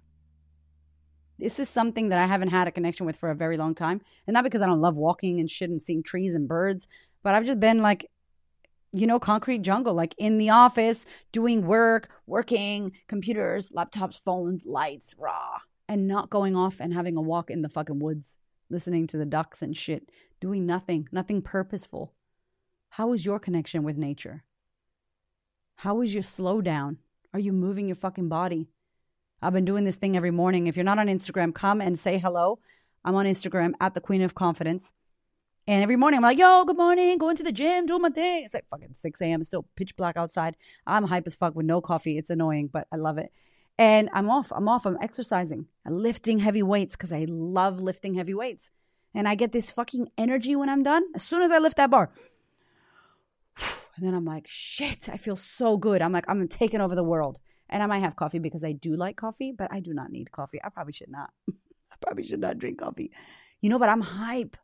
This 1.40 1.58
is 1.58 1.70
something 1.70 2.10
that 2.10 2.20
I 2.20 2.28
haven't 2.28 2.50
had 2.50 2.68
a 2.68 2.72
connection 2.72 3.06
with 3.06 3.16
for 3.16 3.32
a 3.32 3.36
very 3.36 3.56
long 3.56 3.74
time. 3.74 4.02
And 4.28 4.34
not 4.34 4.44
because 4.44 4.62
I 4.62 4.66
don't 4.66 4.82
love 4.82 4.96
walking 4.96 5.40
and 5.40 5.50
shit 5.50 5.70
and 5.70 5.82
seeing 5.82 6.04
trees 6.04 6.36
and 6.36 6.50
birds, 6.50 6.90
but 7.24 7.34
I've 7.34 7.46
just 7.46 7.62
been 7.62 7.82
like, 7.82 8.12
you 8.92 9.08
know, 9.08 9.20
concrete 9.20 9.62
jungle, 9.62 9.94
like 9.94 10.14
in 10.18 10.38
the 10.38 10.50
office, 10.50 11.06
doing 11.32 11.66
work, 11.66 12.10
working, 12.28 12.92
computers, 13.08 13.70
laptops, 13.70 14.20
phones, 14.20 14.66
lights, 14.66 15.16
raw, 15.18 15.60
and 15.88 16.08
not 16.08 16.30
going 16.30 16.58
off 16.58 16.82
and 16.82 16.94
having 16.94 17.16
a 17.16 17.22
walk 17.22 17.50
in 17.50 17.62
the 17.62 17.70
fucking 17.70 18.00
woods, 18.00 18.38
listening 18.70 19.08
to 19.08 19.18
the 19.18 19.26
ducks 19.26 19.62
and 19.62 19.78
shit, 19.78 20.10
doing 20.42 20.66
nothing, 20.66 21.08
nothing 21.12 21.42
purposeful. 21.42 22.14
How 22.90 23.14
is 23.14 23.26
your 23.26 23.40
connection 23.40 23.84
with 23.84 23.96
nature? 23.96 24.44
How 25.78 26.02
is 26.02 26.14
your 26.14 26.24
slowdown? 26.24 26.98
Are 27.34 27.40
you 27.40 27.54
moving 27.54 27.88
your 27.88 27.96
fucking 27.96 28.28
body? 28.28 28.68
I've 29.42 29.54
been 29.54 29.66
doing 29.66 29.86
this 29.86 29.96
thing 29.96 30.18
every 30.18 30.32
morning. 30.32 30.68
If 30.68 30.76
you're 30.76 30.84
not 30.84 31.00
on 31.00 31.08
Instagram, 31.08 31.54
come 31.54 31.80
and 31.80 31.98
say 31.98 32.18
hello. 32.18 32.60
I'm 33.06 33.16
on 33.16 33.26
Instagram 33.26 33.72
at 33.80 33.94
the 33.94 34.02
Queen 34.02 34.22
of 34.22 34.36
Confidence. 34.36 34.94
And 35.66 35.82
every 35.84 35.96
morning 35.96 36.18
I'm 36.18 36.24
like, 36.24 36.40
yo, 36.40 36.66
good 36.66 36.78
morning, 36.78 37.18
going 37.18 37.38
to 37.38 37.44
the 37.44 37.52
gym, 37.52 37.86
doing 37.86 38.02
my 38.02 38.10
thing. 38.10 38.44
It's 38.44 38.54
like 38.54 38.68
fucking 38.70 38.96
6 38.96 39.22
a.m. 39.22 39.40
It's 39.40 39.50
still 39.50 39.66
pitch 39.76 39.96
black 39.96 40.18
outside. 40.18 40.56
I'm 40.86 41.06
hype 41.06 41.28
as 41.28 41.36
fuck 41.36 41.56
with 41.56 41.66
no 41.66 41.80
coffee. 41.80 42.18
It's 42.18 42.30
annoying, 42.30 42.70
but 42.74 42.88
I 42.92 42.98
love 42.98 43.18
it. 43.18 43.32
And 43.78 44.10
I'm 44.12 44.30
off. 44.30 44.52
I'm 44.54 44.68
off. 44.68 44.86
I'm 44.86 44.98
exercising. 45.02 45.68
I'm 45.86 45.98
lifting 45.98 46.40
heavy 46.40 46.64
weights 46.64 46.98
because 46.98 47.14
I 47.14 47.26
love 47.30 47.82
lifting 47.82 48.16
heavy 48.16 48.34
weights. 48.34 48.72
And 49.14 49.28
I 49.28 49.36
get 49.36 49.54
this 49.54 49.72
fucking 49.72 50.10
energy 50.18 50.56
when 50.56 50.70
I'm 50.70 50.84
done. 50.84 51.04
As 51.16 51.24
soon 51.24 51.44
as 51.44 51.52
I 51.52 51.60
lift 51.60 51.78
that 51.78 51.92
bar. 51.92 52.10
And 53.96 54.08
then 54.08 54.14
I'm 54.14 54.24
like, 54.24 54.46
shit, 54.48 55.10
I 55.10 55.18
feel 55.18 55.36
so 55.36 55.76
good. 55.76 56.02
I'm 56.02 56.14
like, 56.14 56.24
I'm 56.30 56.48
taking 56.48 56.80
over 56.80 56.96
the 56.96 57.04
world. 57.04 57.38
And 57.70 57.84
I 57.84 57.86
might 57.86 58.00
have 58.00 58.16
coffee 58.16 58.40
because 58.40 58.64
I 58.64 58.72
do 58.72 58.96
like 58.96 59.18
coffee, 59.18 59.52
but 59.52 59.72
I 59.72 59.80
do 59.80 59.94
not 59.94 60.12
need 60.12 60.32
coffee. 60.32 60.60
I 60.64 60.70
probably 60.70 60.94
should 60.94 61.10
not. 61.10 61.32
I 61.50 61.96
probably 62.02 62.24
should 62.24 62.40
not 62.40 62.58
drink 62.58 62.80
coffee. 62.80 63.12
You 63.62 63.70
know, 63.70 63.80
but 63.80 63.90
I'm 63.90 64.02
hype. 64.02 64.58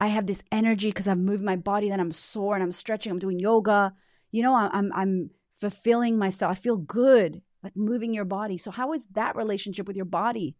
I 0.00 0.08
have 0.08 0.26
this 0.26 0.42
energy 0.50 0.88
because 0.88 1.06
I've 1.06 1.18
moved 1.18 1.44
my 1.44 1.56
body, 1.56 1.90
then 1.90 2.00
I'm 2.00 2.12
sore 2.12 2.54
and 2.54 2.62
I'm 2.62 2.72
stretching, 2.72 3.12
I'm 3.12 3.18
doing 3.18 3.38
yoga. 3.38 3.92
You 4.30 4.42
know, 4.42 4.54
I'm 4.54 4.92
I'm 4.94 5.30
fulfilling 5.54 6.18
myself. 6.18 6.52
I 6.52 6.54
feel 6.54 6.76
good, 6.76 7.42
like 7.62 7.76
moving 7.76 8.14
your 8.14 8.24
body. 8.24 8.56
So 8.56 8.70
how 8.70 8.94
is 8.94 9.06
that 9.12 9.36
relationship 9.36 9.86
with 9.86 9.96
your 9.96 10.06
body? 10.06 10.56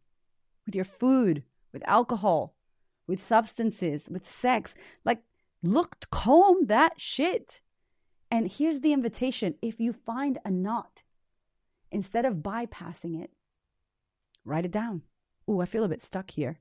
With 0.67 0.75
your 0.75 0.85
food, 0.85 1.43
with 1.73 1.83
alcohol, 1.87 2.55
with 3.07 3.19
substances, 3.19 4.09
with 4.11 4.29
sex? 4.29 4.75
Like 5.05 5.23
look, 5.63 5.97
comb 6.11 6.67
that 6.67 7.01
shit. 7.01 7.61
And 8.31 8.51
here's 8.51 8.81
the 8.81 8.93
invitation. 8.93 9.55
If 9.63 9.81
you 9.81 9.93
find 9.93 10.39
a 10.45 10.51
knot, 10.51 11.03
instead 11.91 12.25
of 12.25 12.37
bypassing 12.37 13.23
it, 13.23 13.31
write 14.45 14.65
it 14.65 14.71
down. 14.71 15.03
Ooh, 15.49 15.61
I 15.61 15.65
feel 15.65 15.85
a 15.85 15.89
bit 15.89 16.03
stuck 16.03 16.31
here. 16.31 16.61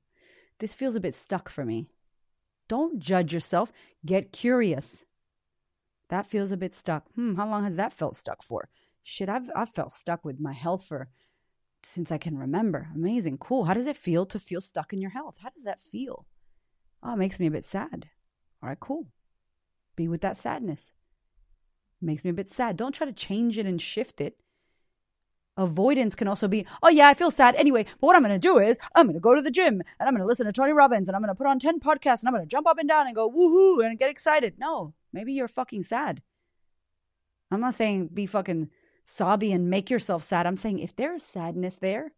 This 0.59 0.73
feels 0.73 0.95
a 0.95 0.99
bit 0.99 1.15
stuck 1.15 1.49
for 1.49 1.65
me. 1.65 1.89
Don't 2.67 2.99
judge 2.99 3.33
yourself. 3.33 3.71
Get 4.05 4.31
curious. 4.31 5.05
That 6.09 6.25
feels 6.25 6.51
a 6.51 6.57
bit 6.57 6.75
stuck. 6.75 7.05
Hmm, 7.13 7.35
how 7.35 7.47
long 7.47 7.63
has 7.63 7.75
that 7.75 7.93
felt 7.93 8.15
stuck 8.15 8.43
for? 8.43 8.69
Shit, 9.03 9.29
I've 9.29 9.49
I've 9.55 9.69
felt 9.69 9.91
stuck 9.91 10.25
with 10.25 10.39
my 10.39 10.53
health 10.53 10.83
for 10.83 11.09
since 11.83 12.11
I 12.11 12.17
can 12.17 12.37
remember. 12.37 12.89
Amazing. 12.93 13.37
Cool. 13.37 13.65
How 13.65 13.73
does 13.73 13.87
it 13.87 13.97
feel 13.97 14.25
to 14.27 14.39
feel 14.39 14.61
stuck 14.61 14.91
in 14.91 15.01
your 15.01 15.11
health? 15.11 15.37
How 15.41 15.49
does 15.49 15.63
that 15.63 15.79
feel? 15.79 16.25
Oh, 17.01 17.13
it 17.13 17.17
makes 17.17 17.39
me 17.39 17.47
a 17.47 17.51
bit 17.51 17.65
sad. 17.65 18.09
All 18.61 18.69
right, 18.69 18.79
cool. 18.79 19.07
Be 19.95 20.07
with 20.07 20.21
that 20.21 20.37
sadness. 20.37 20.91
makes 22.01 22.23
me 22.23 22.29
a 22.29 22.33
bit 22.33 22.51
sad. 22.51 22.75
Don't 22.75 22.93
try 22.93 23.05
to 23.07 23.13
change 23.13 23.57
it 23.57 23.65
and 23.65 23.81
shift 23.81 24.19
it. 24.19 24.37
Avoidance 25.59 26.15
can 26.15 26.27
also 26.27 26.47
be, 26.47 26.65
oh 26.81 26.89
yeah, 26.89 27.09
I 27.09 27.13
feel 27.13 27.31
sad 27.31 27.55
anyway, 27.55 27.83
but 27.83 28.07
what 28.07 28.15
I'm 28.15 28.23
going 28.23 28.33
to 28.33 28.39
do 28.39 28.57
is 28.57 28.77
I'm 28.95 29.05
going 29.05 29.15
to 29.15 29.19
go 29.19 29.35
to 29.35 29.41
the 29.41 29.51
gym 29.51 29.81
and 29.99 30.07
I'm 30.07 30.13
going 30.13 30.21
to 30.21 30.25
listen 30.25 30.45
to 30.45 30.53
Tony 30.53 30.71
Robbins 30.71 31.07
and 31.07 31.15
I'm 31.15 31.21
going 31.21 31.33
to 31.33 31.37
put 31.37 31.47
on 31.47 31.59
10 31.59 31.79
podcasts 31.79 32.21
and 32.21 32.29
I'm 32.29 32.33
going 32.33 32.45
to 32.45 32.49
jump 32.49 32.67
up 32.67 32.77
and 32.77 32.87
down 32.87 33.07
and 33.07 33.15
go 33.15 33.29
woohoo 33.29 33.85
and 33.85 33.99
get 33.99 34.09
excited. 34.09 34.55
No, 34.57 34.93
maybe 35.11 35.33
you're 35.33 35.47
fucking 35.47 35.83
sad. 35.83 36.21
I'm 37.51 37.59
not 37.59 37.73
saying 37.73 38.09
be 38.13 38.25
fucking 38.25 38.69
sobby 39.05 39.51
and 39.51 39.69
make 39.69 39.89
yourself 39.89 40.23
sad. 40.23 40.45
I'm 40.45 40.57
saying 40.57 40.79
if 40.79 40.95
there's 40.95 41.23
sadness 41.23 41.75
there, 41.75 42.13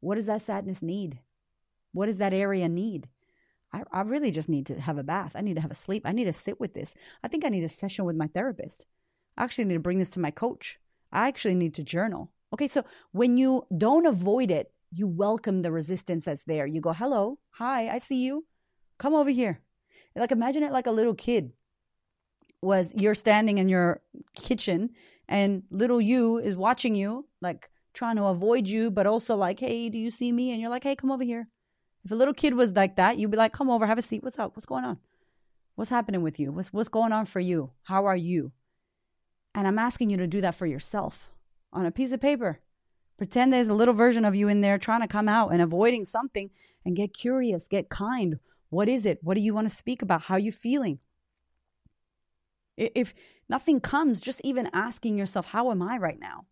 what 0.00 0.16
does 0.16 0.26
that 0.26 0.42
sadness 0.42 0.82
need? 0.82 1.20
What 1.92 2.06
does 2.06 2.18
that 2.18 2.34
area 2.34 2.68
need? 2.68 3.08
I, 3.72 3.84
I 3.92 4.00
really 4.02 4.30
just 4.30 4.48
need 4.48 4.66
to 4.66 4.80
have 4.80 4.98
a 4.98 5.04
bath. 5.04 5.32
I 5.34 5.40
need 5.40 5.54
to 5.54 5.60
have 5.60 5.70
a 5.70 5.74
sleep. 5.74 6.02
I 6.04 6.12
need 6.12 6.24
to 6.24 6.32
sit 6.32 6.58
with 6.58 6.74
this. 6.74 6.94
I 7.22 7.28
think 7.28 7.44
I 7.44 7.48
need 7.48 7.64
a 7.64 7.68
session 7.68 8.04
with 8.04 8.16
my 8.16 8.26
therapist. 8.26 8.86
I 9.36 9.44
actually 9.44 9.66
need 9.66 9.74
to 9.74 9.80
bring 9.80 9.98
this 9.98 10.10
to 10.10 10.20
my 10.20 10.30
coach. 10.30 10.78
I 11.12 11.28
actually 11.28 11.54
need 11.54 11.74
to 11.74 11.82
journal. 11.82 12.30
Okay, 12.52 12.68
so 12.68 12.84
when 13.12 13.36
you 13.36 13.66
don't 13.76 14.06
avoid 14.06 14.50
it, 14.50 14.72
you 14.94 15.06
welcome 15.06 15.62
the 15.62 15.72
resistance 15.72 16.26
that's 16.26 16.44
there. 16.44 16.66
You 16.66 16.80
go, 16.80 16.92
hello, 16.92 17.38
hi, 17.50 17.88
I 17.88 17.98
see 17.98 18.22
you. 18.22 18.44
Come 18.98 19.14
over 19.14 19.30
here. 19.30 19.60
Like 20.14 20.32
imagine 20.32 20.62
it 20.62 20.72
like 20.72 20.86
a 20.86 20.90
little 20.90 21.14
kid 21.14 21.52
was 22.60 22.92
you're 22.94 23.14
standing 23.14 23.58
in 23.58 23.68
your 23.68 24.02
kitchen 24.34 24.90
and 25.28 25.62
little 25.70 26.00
you 26.00 26.38
is 26.38 26.54
watching 26.54 26.94
you, 26.94 27.26
like 27.40 27.70
trying 27.94 28.16
to 28.16 28.24
avoid 28.24 28.68
you, 28.68 28.90
but 28.90 29.06
also 29.06 29.34
like, 29.34 29.58
hey, 29.58 29.88
do 29.88 29.98
you 29.98 30.10
see 30.10 30.30
me? 30.30 30.52
And 30.52 30.60
you're 30.60 30.70
like, 30.70 30.84
hey, 30.84 30.94
come 30.94 31.10
over 31.10 31.24
here. 31.24 31.48
If 32.04 32.10
a 32.10 32.14
little 32.14 32.34
kid 32.34 32.54
was 32.54 32.72
like 32.72 32.96
that, 32.96 33.16
you'd 33.16 33.30
be 33.30 33.36
like, 33.36 33.52
come 33.52 33.70
over, 33.70 33.86
have 33.86 33.98
a 33.98 34.02
seat. 34.02 34.22
What's 34.22 34.38
up? 34.38 34.54
What's 34.54 34.66
going 34.66 34.84
on? 34.84 34.98
What's 35.74 35.90
happening 35.90 36.22
with 36.22 36.38
you? 36.38 36.52
What's 36.52 36.72
what's 36.72 36.90
going 36.90 37.12
on 37.12 37.24
for 37.24 37.40
you? 37.40 37.70
How 37.84 38.04
are 38.04 38.16
you? 38.16 38.52
And 39.54 39.66
I'm 39.66 39.78
asking 39.78 40.10
you 40.10 40.18
to 40.18 40.26
do 40.26 40.42
that 40.42 40.54
for 40.54 40.66
yourself 40.66 41.31
on 41.72 41.86
a 41.86 41.90
piece 41.90 42.12
of 42.12 42.20
paper. 42.20 42.60
Pretend 43.18 43.52
there's 43.52 43.68
a 43.68 43.74
little 43.74 43.94
version 43.94 44.24
of 44.24 44.34
you 44.34 44.48
in 44.48 44.60
there 44.60 44.78
trying 44.78 45.00
to 45.00 45.08
come 45.08 45.28
out 45.28 45.52
and 45.52 45.62
avoiding 45.62 46.04
something 46.04 46.50
and 46.84 46.96
get 46.96 47.14
curious, 47.14 47.68
get 47.68 47.88
kind. 47.88 48.38
What 48.70 48.88
is 48.88 49.06
it? 49.06 49.18
What 49.22 49.34
do 49.34 49.40
you 49.40 49.54
want 49.54 49.68
to 49.68 49.76
speak 49.76 50.02
about? 50.02 50.22
How 50.22 50.34
are 50.34 50.40
you 50.40 50.52
feeling? 50.52 50.98
If 52.76 53.14
nothing 53.48 53.80
comes, 53.80 54.20
just 54.20 54.40
even 54.42 54.70
asking 54.72 55.18
yourself, 55.18 55.46
how 55.46 55.70
am 55.70 55.82
I 55.82 55.98
right 55.98 56.18
now? 56.18 56.46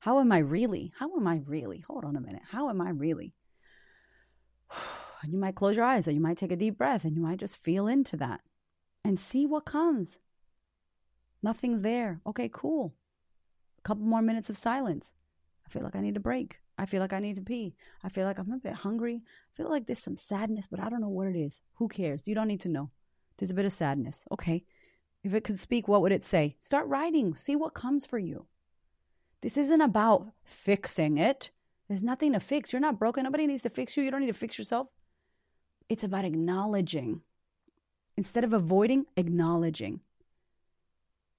How 0.00 0.20
am 0.20 0.32
I 0.32 0.38
really? 0.38 0.92
How 0.98 1.14
am 1.16 1.26
I 1.26 1.42
really? 1.46 1.84
Hold 1.86 2.04
on 2.04 2.16
a 2.16 2.20
minute. 2.20 2.42
How 2.50 2.68
am 2.70 2.80
I 2.80 2.90
really? 2.90 3.34
And 5.22 5.32
you 5.32 5.38
might 5.38 5.54
close 5.54 5.74
your 5.74 5.86
eyes 5.86 6.06
or 6.06 6.10
you 6.10 6.20
might 6.20 6.36
take 6.36 6.52
a 6.52 6.56
deep 6.56 6.76
breath 6.76 7.02
and 7.02 7.16
you 7.16 7.22
might 7.22 7.38
just 7.38 7.56
feel 7.56 7.86
into 7.86 8.14
that 8.18 8.42
and 9.02 9.18
see 9.18 9.46
what 9.46 9.64
comes. 9.64 10.18
Nothing's 11.42 11.80
there. 11.80 12.20
Okay, 12.26 12.50
cool 12.52 12.92
couple 13.84 14.04
more 14.04 14.22
minutes 14.22 14.50
of 14.50 14.56
silence. 14.56 15.12
I 15.66 15.70
feel 15.70 15.82
like 15.82 15.96
I 15.96 16.00
need 16.00 16.16
a 16.16 16.20
break. 16.20 16.60
I 16.76 16.86
feel 16.86 17.00
like 17.00 17.12
I 17.12 17.20
need 17.20 17.36
to 17.36 17.42
pee. 17.42 17.76
I 18.02 18.08
feel 18.08 18.26
like 18.26 18.38
I'm 18.38 18.52
a 18.52 18.56
bit 18.56 18.74
hungry. 18.74 19.22
I 19.24 19.56
feel 19.56 19.70
like 19.70 19.86
there's 19.86 20.00
some 20.00 20.16
sadness, 20.16 20.66
but 20.68 20.80
I 20.80 20.88
don't 20.88 21.00
know 21.00 21.08
what 21.08 21.28
it 21.28 21.36
is. 21.36 21.60
Who 21.74 21.88
cares? 21.88 22.22
You 22.24 22.34
don't 22.34 22.48
need 22.48 22.60
to 22.60 22.68
know. 22.68 22.90
There's 23.38 23.50
a 23.50 23.54
bit 23.54 23.64
of 23.64 23.72
sadness. 23.72 24.24
Okay. 24.32 24.64
If 25.22 25.32
it 25.34 25.44
could 25.44 25.58
speak, 25.58 25.88
what 25.88 26.02
would 26.02 26.12
it 26.12 26.24
say? 26.24 26.56
Start 26.60 26.86
writing. 26.86 27.36
See 27.36 27.56
what 27.56 27.74
comes 27.74 28.04
for 28.04 28.18
you. 28.18 28.46
This 29.40 29.56
isn't 29.56 29.80
about 29.80 30.32
fixing 30.44 31.18
it. 31.18 31.50
There's 31.88 32.02
nothing 32.02 32.32
to 32.32 32.40
fix. 32.40 32.72
You're 32.72 32.80
not 32.80 32.98
broken. 32.98 33.24
Nobody 33.24 33.46
needs 33.46 33.62
to 33.62 33.70
fix 33.70 33.96
you. 33.96 34.02
You 34.02 34.10
don't 34.10 34.20
need 34.20 34.26
to 34.28 34.32
fix 34.32 34.58
yourself. 34.58 34.88
It's 35.88 36.04
about 36.04 36.24
acknowledging. 36.24 37.20
Instead 38.16 38.44
of 38.44 38.52
avoiding, 38.52 39.06
acknowledging. 39.16 40.00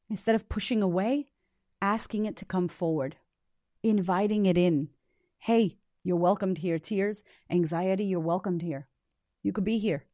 Instead 0.09 0.35
of 0.35 0.47
pushing 0.49 0.83
away, 0.83 1.27
asking 1.81 2.25
it 2.25 2.35
to 2.37 2.45
come 2.45 2.67
forward, 2.67 3.15
inviting 3.83 4.45
it 4.45 4.57
in. 4.57 4.89
Hey, 5.39 5.77
you're 6.03 6.17
welcomed 6.17 6.59
here. 6.59 6.79
Tears, 6.79 7.23
anxiety, 7.49 8.05
you're 8.05 8.19
welcomed 8.19 8.61
here. 8.61 8.87
You 9.43 9.51
could 9.51 9.63
be 9.63 9.77
here. 9.77 10.05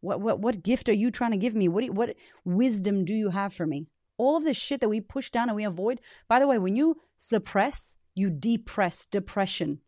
What 0.00 0.20
what 0.20 0.40
what 0.40 0.62
gift 0.62 0.88
are 0.88 0.94
you 0.94 1.10
trying 1.10 1.30
to 1.30 1.36
give 1.36 1.54
me? 1.54 1.68
What 1.68 1.84
you, 1.84 1.92
what 1.92 2.16
wisdom 2.44 3.04
do 3.04 3.14
you 3.14 3.30
have 3.30 3.52
for 3.52 3.66
me? 3.66 3.86
All 4.18 4.36
of 4.36 4.44
this 4.44 4.56
shit 4.56 4.80
that 4.80 4.88
we 4.88 5.00
push 5.00 5.30
down 5.30 5.48
and 5.48 5.56
we 5.56 5.64
avoid. 5.64 6.00
By 6.28 6.40
the 6.40 6.46
way, 6.46 6.58
when 6.58 6.76
you 6.76 6.96
suppress, 7.16 7.96
you 8.14 8.30
depress 8.30 9.06
depression. 9.06 9.80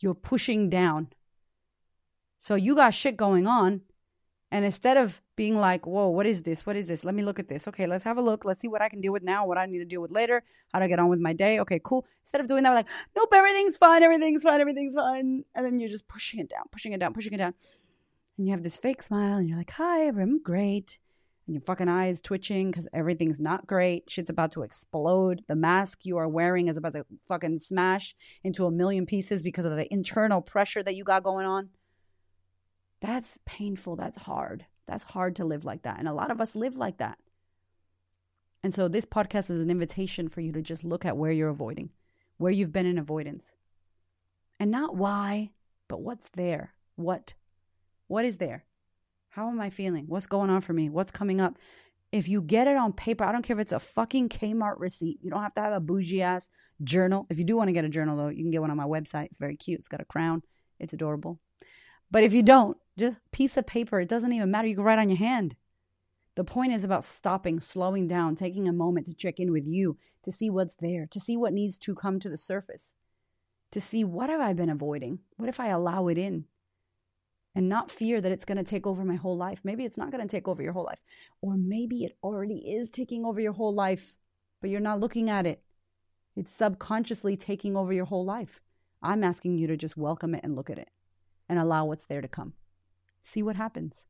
You're 0.00 0.14
pushing 0.14 0.70
down. 0.70 1.08
So 2.38 2.54
you 2.54 2.74
got 2.74 2.94
shit 2.94 3.16
going 3.16 3.46
on. 3.46 3.82
And 4.54 4.64
instead 4.64 4.96
of 4.96 5.20
being 5.34 5.58
like, 5.58 5.84
whoa, 5.84 6.06
what 6.06 6.26
is 6.26 6.42
this? 6.42 6.64
What 6.64 6.76
is 6.76 6.86
this? 6.86 7.04
Let 7.04 7.16
me 7.16 7.24
look 7.24 7.40
at 7.40 7.48
this. 7.48 7.66
Okay, 7.66 7.88
let's 7.88 8.04
have 8.04 8.18
a 8.18 8.22
look. 8.22 8.44
Let's 8.44 8.60
see 8.60 8.68
what 8.68 8.80
I 8.80 8.88
can 8.88 9.00
deal 9.00 9.12
with 9.12 9.24
now, 9.24 9.44
what 9.44 9.58
I 9.58 9.66
need 9.66 9.80
to 9.80 9.84
deal 9.84 10.00
with 10.00 10.12
later, 10.12 10.44
how 10.72 10.78
to 10.78 10.86
get 10.86 11.00
on 11.00 11.08
with 11.08 11.18
my 11.18 11.32
day. 11.32 11.58
Okay, 11.58 11.80
cool. 11.82 12.06
Instead 12.22 12.40
of 12.40 12.46
doing 12.46 12.62
that, 12.62 12.70
we're 12.70 12.76
like, 12.76 12.88
nope, 13.16 13.30
everything's 13.34 13.76
fine, 13.76 14.04
everything's 14.04 14.44
fine, 14.44 14.60
everything's 14.60 14.94
fine. 14.94 15.42
And 15.56 15.66
then 15.66 15.80
you're 15.80 15.90
just 15.90 16.06
pushing 16.06 16.38
it 16.38 16.48
down, 16.48 16.62
pushing 16.70 16.92
it 16.92 17.00
down, 17.00 17.12
pushing 17.14 17.32
it 17.32 17.38
down. 17.38 17.54
And 18.38 18.46
you 18.46 18.52
have 18.52 18.62
this 18.62 18.76
fake 18.76 19.02
smile 19.02 19.38
and 19.38 19.48
you're 19.48 19.58
like, 19.58 19.72
hi, 19.72 20.06
I'm 20.06 20.40
great. 20.40 21.00
And 21.48 21.56
your 21.56 21.62
fucking 21.62 21.88
eyes 21.88 22.20
twitching 22.20 22.70
because 22.70 22.86
everything's 22.92 23.40
not 23.40 23.66
great. 23.66 24.08
Shit's 24.08 24.30
about 24.30 24.52
to 24.52 24.62
explode. 24.62 25.42
The 25.48 25.56
mask 25.56 26.06
you 26.06 26.16
are 26.18 26.28
wearing 26.28 26.68
is 26.68 26.76
about 26.76 26.92
to 26.92 27.04
fucking 27.26 27.58
smash 27.58 28.14
into 28.44 28.66
a 28.66 28.70
million 28.70 29.04
pieces 29.04 29.42
because 29.42 29.64
of 29.64 29.74
the 29.74 29.92
internal 29.92 30.40
pressure 30.40 30.84
that 30.84 30.94
you 30.94 31.02
got 31.02 31.24
going 31.24 31.44
on. 31.44 31.70
That's 33.04 33.36
painful. 33.44 33.96
That's 33.96 34.16
hard. 34.16 34.64
That's 34.88 35.02
hard 35.02 35.36
to 35.36 35.44
live 35.44 35.66
like 35.66 35.82
that. 35.82 35.98
And 35.98 36.08
a 36.08 36.14
lot 36.14 36.30
of 36.30 36.40
us 36.40 36.56
live 36.56 36.74
like 36.74 36.96
that. 36.96 37.18
And 38.62 38.72
so 38.72 38.88
this 38.88 39.04
podcast 39.04 39.50
is 39.50 39.60
an 39.60 39.70
invitation 39.70 40.26
for 40.26 40.40
you 40.40 40.52
to 40.52 40.62
just 40.62 40.84
look 40.84 41.04
at 41.04 41.18
where 41.18 41.30
you're 41.30 41.50
avoiding, 41.50 41.90
where 42.38 42.50
you've 42.50 42.72
been 42.72 42.86
in 42.86 42.96
avoidance. 42.96 43.56
And 44.58 44.70
not 44.70 44.96
why, 44.96 45.50
but 45.86 46.00
what's 46.00 46.30
there. 46.30 46.72
What? 46.96 47.34
What 48.06 48.24
is 48.24 48.38
there? 48.38 48.64
How 49.28 49.50
am 49.50 49.60
I 49.60 49.68
feeling? 49.68 50.06
What's 50.08 50.26
going 50.26 50.48
on 50.48 50.62
for 50.62 50.72
me? 50.72 50.88
What's 50.88 51.12
coming 51.12 51.42
up? 51.42 51.58
If 52.10 52.26
you 52.26 52.40
get 52.40 52.68
it 52.68 52.76
on 52.78 52.94
paper, 52.94 53.24
I 53.24 53.32
don't 53.32 53.42
care 53.42 53.56
if 53.56 53.60
it's 53.60 53.72
a 53.72 53.80
fucking 53.80 54.30
Kmart 54.30 54.78
receipt. 54.78 55.18
You 55.20 55.30
don't 55.30 55.42
have 55.42 55.52
to 55.54 55.60
have 55.60 55.74
a 55.74 55.80
bougie 55.80 56.22
ass 56.22 56.48
journal. 56.82 57.26
If 57.28 57.38
you 57.38 57.44
do 57.44 57.58
want 57.58 57.68
to 57.68 57.72
get 57.74 57.84
a 57.84 57.90
journal, 57.90 58.16
though, 58.16 58.28
you 58.28 58.42
can 58.42 58.50
get 58.50 58.62
one 58.62 58.70
on 58.70 58.78
my 58.78 58.86
website. 58.86 59.26
It's 59.26 59.36
very 59.36 59.56
cute. 59.56 59.80
It's 59.80 59.88
got 59.88 60.00
a 60.00 60.06
crown. 60.06 60.42
It's 60.80 60.94
adorable. 60.94 61.38
But 62.10 62.24
if 62.24 62.32
you 62.32 62.42
don't, 62.42 62.76
just 62.96 63.16
piece 63.32 63.56
of 63.56 63.66
paper, 63.66 64.00
it 64.00 64.08
doesn't 64.08 64.32
even 64.32 64.50
matter. 64.50 64.68
You 64.68 64.76
can 64.76 64.84
write 64.84 64.98
on 64.98 65.08
your 65.08 65.18
hand. 65.18 65.56
The 66.36 66.44
point 66.44 66.72
is 66.72 66.82
about 66.82 67.04
stopping, 67.04 67.60
slowing 67.60 68.08
down, 68.08 68.34
taking 68.34 68.66
a 68.66 68.72
moment 68.72 69.06
to 69.06 69.14
check 69.14 69.38
in 69.38 69.52
with 69.52 69.68
you, 69.68 69.96
to 70.24 70.32
see 70.32 70.50
what's 70.50 70.74
there, 70.76 71.06
to 71.10 71.20
see 71.20 71.36
what 71.36 71.52
needs 71.52 71.78
to 71.78 71.94
come 71.94 72.18
to 72.20 72.28
the 72.28 72.36
surface, 72.36 72.94
to 73.70 73.80
see 73.80 74.02
what 74.02 74.30
have 74.30 74.40
I 74.40 74.52
been 74.52 74.70
avoiding? 74.70 75.20
What 75.36 75.48
if 75.48 75.60
I 75.60 75.68
allow 75.68 76.08
it 76.08 76.18
in? 76.18 76.46
And 77.54 77.68
not 77.68 77.92
fear 77.92 78.20
that 78.20 78.32
it's 78.32 78.44
going 78.44 78.58
to 78.58 78.64
take 78.64 78.84
over 78.84 79.04
my 79.04 79.14
whole 79.14 79.36
life. 79.36 79.60
Maybe 79.62 79.84
it's 79.84 79.96
not 79.96 80.10
going 80.10 80.26
to 80.26 80.30
take 80.30 80.48
over 80.48 80.60
your 80.60 80.72
whole 80.72 80.84
life. 80.84 81.02
Or 81.40 81.56
maybe 81.56 82.02
it 82.02 82.16
already 82.20 82.58
is 82.58 82.90
taking 82.90 83.24
over 83.24 83.38
your 83.38 83.52
whole 83.52 83.72
life, 83.72 84.12
but 84.60 84.70
you're 84.70 84.80
not 84.80 84.98
looking 84.98 85.30
at 85.30 85.46
it. 85.46 85.62
It's 86.34 86.52
subconsciously 86.52 87.36
taking 87.36 87.76
over 87.76 87.92
your 87.92 88.06
whole 88.06 88.24
life. 88.24 88.60
I'm 89.00 89.22
asking 89.22 89.58
you 89.58 89.68
to 89.68 89.76
just 89.76 89.96
welcome 89.96 90.34
it 90.34 90.42
and 90.42 90.56
look 90.56 90.68
at 90.68 90.78
it 90.78 90.88
and 91.48 91.58
allow 91.58 91.84
what's 91.84 92.06
there 92.06 92.20
to 92.20 92.28
come. 92.28 92.54
See 93.22 93.42
what 93.42 93.56
happens. 93.56 94.06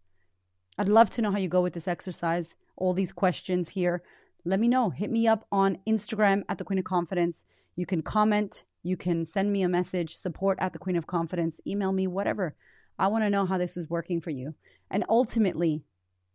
I'd 0.77 0.88
love 0.88 1.11
to 1.11 1.23
know 1.23 1.31
how 1.31 1.38
you 1.38 1.49
go 1.49 1.62
with 1.62 1.73
this 1.73 1.88
exercise, 1.88 2.57
all 2.77 2.92
these 2.92 3.12
questions 3.12 3.70
here. 3.70 4.03
Let 4.44 4.61
me 4.61 4.68
know. 4.68 4.90
Hit 4.90 5.11
me 5.11 5.27
up 5.27 5.47
on 5.53 5.79
Instagram 5.87 6.42
at 6.49 6.59
the 6.59 6.64
Queen 6.64 6.79
of 6.79 6.85
Confidence. 6.85 7.44
You 7.77 7.87
can 7.87 8.03
comment, 8.03 8.64
you 8.83 8.97
can 8.97 9.25
send 9.25 9.53
me 9.53 9.62
a 9.62 9.68
message, 9.68 10.16
support 10.16 10.59
at 10.61 10.73
the 10.73 10.79
Queen 10.79 10.97
of 10.97 11.07
Confidence, 11.07 11.61
email 11.66 11.92
me, 11.92 12.07
whatever. 12.07 12.55
I 12.99 13.09
want 13.09 13.25
to 13.25 13.31
know 13.31 13.47
how 13.47 13.59
this 13.59 13.77
is 13.77 13.90
working 13.90 14.20
for 14.20 14.31
you. 14.31 14.55
And 14.90 15.05
ultimately, 15.09 15.85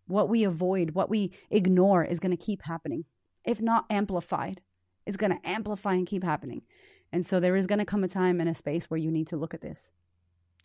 what 0.07 0.27
we 0.27 0.43
avoid, 0.43 0.91
what 0.91 1.09
we 1.09 1.31
ignore 1.51 2.03
is 2.03 2.19
going 2.19 2.35
to 2.35 2.43
keep 2.43 2.63
happening. 2.63 3.05
If 3.45 3.61
not 3.61 3.85
amplified, 3.89 4.61
it's 5.05 5.17
going 5.17 5.31
to 5.31 5.47
amplify 5.47 5.93
and 5.93 6.07
keep 6.07 6.23
happening. 6.23 6.63
And 7.11 7.25
so 7.25 7.39
there 7.39 7.55
is 7.55 7.67
going 7.67 7.79
to 7.79 7.85
come 7.85 8.03
a 8.03 8.07
time 8.07 8.39
and 8.39 8.49
a 8.49 8.55
space 8.55 8.85
where 8.85 8.97
you 8.97 9.11
need 9.11 9.27
to 9.27 9.37
look 9.37 9.53
at 9.53 9.61
this. 9.61 9.91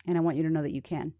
And 0.07 0.17
I 0.17 0.21
want 0.21 0.37
you 0.37 0.43
to 0.43 0.49
know 0.49 0.61
that 0.61 0.73
you 0.73 0.81
can. 0.81 1.13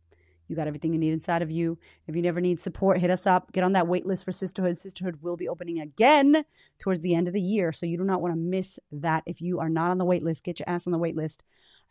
You 0.48 0.56
got 0.56 0.68
everything 0.68 0.94
you 0.94 1.00
need 1.00 1.14
inside 1.14 1.42
of 1.42 1.50
you. 1.50 1.78
If 2.08 2.16
you 2.16 2.22
never 2.22 2.40
need 2.40 2.62
support, 2.62 3.00
hit 3.00 3.10
us 3.10 3.26
up. 3.26 3.52
Get 3.52 3.64
on 3.64 3.74
that 3.74 3.88
wait 3.88 4.06
list 4.06 4.26
for 4.26 4.32
Sistahood. 4.32 4.80
Sistahood 4.80 5.22
will 5.22 5.38
be 5.38 5.50
opening 5.50 5.80
again 5.80 6.46
towards 6.80 7.02
the 7.02 7.16
end 7.16 7.28
of 7.28 7.34
the 7.34 7.42
year. 7.42 7.72
So 7.72 7.86
you 7.86 7.98
do 7.98 8.04
not 8.04 8.22
want 8.22 8.34
to 8.34 8.40
miss 8.40 8.78
that. 8.92 9.24
If 9.26 9.42
you 9.42 9.60
are 9.60 9.70
not 9.70 9.90
on 9.90 9.98
the 9.98 10.06
wait 10.06 10.24
list, 10.24 10.44
get 10.44 10.60
your 10.60 10.70
ass 10.70 10.86
on 10.86 10.92
the 10.92 11.00
wait 11.00 11.16
list. 11.16 11.44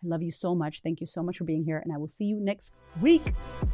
I 0.05 0.09
love 0.09 0.23
you 0.23 0.31
so 0.31 0.55
much. 0.55 0.83
Thank 0.83 1.01
you 1.01 1.07
so 1.07 1.23
much 1.23 1.39
for 1.39 1.45
being 1.45 1.65
here, 1.65 1.81
and 1.83 1.93
I 1.93 1.97
will 1.97 2.09
see 2.09 2.27
you 2.27 2.39
next 2.39 2.73
week. 3.01 3.23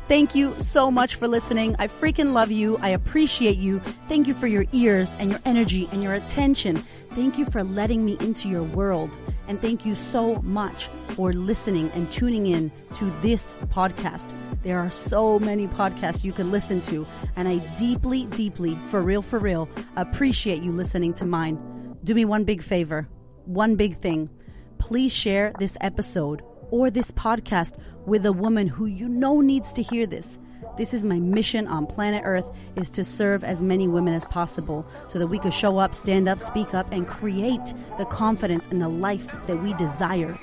Thank 0.06 0.34
you 0.34 0.54
so 0.60 0.90
much 0.90 1.16
for 1.16 1.26
listening. 1.26 1.74
I 1.78 1.88
freaking 1.88 2.32
love 2.32 2.50
you. 2.52 2.78
I 2.80 2.90
appreciate 2.90 3.58
you. 3.58 3.80
Thank 4.08 4.28
you 4.28 4.34
for 4.34 4.46
your 4.46 4.64
ears 4.72 5.10
and 5.18 5.30
your 5.30 5.40
energy 5.44 5.88
and 5.92 6.02
your 6.02 6.14
attention. 6.14 6.84
Thank 7.10 7.36
you 7.36 7.44
for 7.46 7.64
letting 7.64 8.04
me 8.04 8.16
into 8.20 8.48
your 8.48 8.62
world. 8.62 9.10
And 9.50 9.60
thank 9.60 9.84
you 9.84 9.96
so 9.96 10.36
much 10.42 10.86
for 11.16 11.32
listening 11.32 11.90
and 11.96 12.08
tuning 12.12 12.46
in 12.46 12.70
to 12.94 13.06
this 13.20 13.52
podcast. 13.64 14.32
There 14.62 14.78
are 14.78 14.92
so 14.92 15.40
many 15.40 15.66
podcasts 15.66 16.22
you 16.22 16.30
can 16.30 16.52
listen 16.52 16.80
to, 16.82 17.04
and 17.34 17.48
I 17.48 17.58
deeply, 17.76 18.26
deeply, 18.26 18.78
for 18.92 19.02
real, 19.02 19.22
for 19.22 19.40
real, 19.40 19.68
appreciate 19.96 20.62
you 20.62 20.70
listening 20.70 21.14
to 21.14 21.24
mine. 21.24 21.96
Do 22.04 22.14
me 22.14 22.24
one 22.24 22.44
big 22.44 22.62
favor, 22.62 23.08
one 23.44 23.74
big 23.74 24.00
thing. 24.00 24.30
Please 24.78 25.12
share 25.12 25.52
this 25.58 25.76
episode 25.80 26.42
or 26.70 26.88
this 26.88 27.10
podcast 27.10 27.76
with 28.06 28.24
a 28.26 28.32
woman 28.32 28.68
who 28.68 28.86
you 28.86 29.08
know 29.08 29.40
needs 29.40 29.72
to 29.72 29.82
hear 29.82 30.06
this. 30.06 30.38
This 30.80 30.94
is 30.94 31.04
my 31.04 31.18
mission 31.18 31.66
on 31.66 31.86
planet 31.86 32.22
Earth 32.24 32.46
is 32.74 32.88
to 32.92 33.04
serve 33.04 33.44
as 33.44 33.62
many 33.62 33.86
women 33.86 34.14
as 34.14 34.24
possible 34.24 34.86
so 35.08 35.18
that 35.18 35.26
we 35.26 35.38
could 35.38 35.52
show 35.52 35.76
up, 35.76 35.94
stand 35.94 36.26
up, 36.26 36.40
speak 36.40 36.72
up 36.72 36.90
and 36.90 37.06
create 37.06 37.74
the 37.98 38.06
confidence 38.06 38.66
and 38.70 38.80
the 38.80 38.88
life 38.88 39.30
that 39.46 39.62
we 39.62 39.74
desire. 39.74 40.38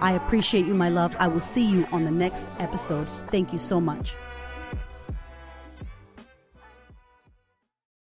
I 0.00 0.12
appreciate 0.12 0.64
you, 0.64 0.74
my 0.74 0.90
love. 0.90 1.16
I 1.18 1.26
will 1.26 1.40
see 1.40 1.68
you 1.68 1.88
on 1.90 2.04
the 2.04 2.12
next 2.12 2.46
episode. 2.60 3.08
Thank 3.26 3.52
you 3.52 3.58
so 3.58 3.80
much. 3.80 4.14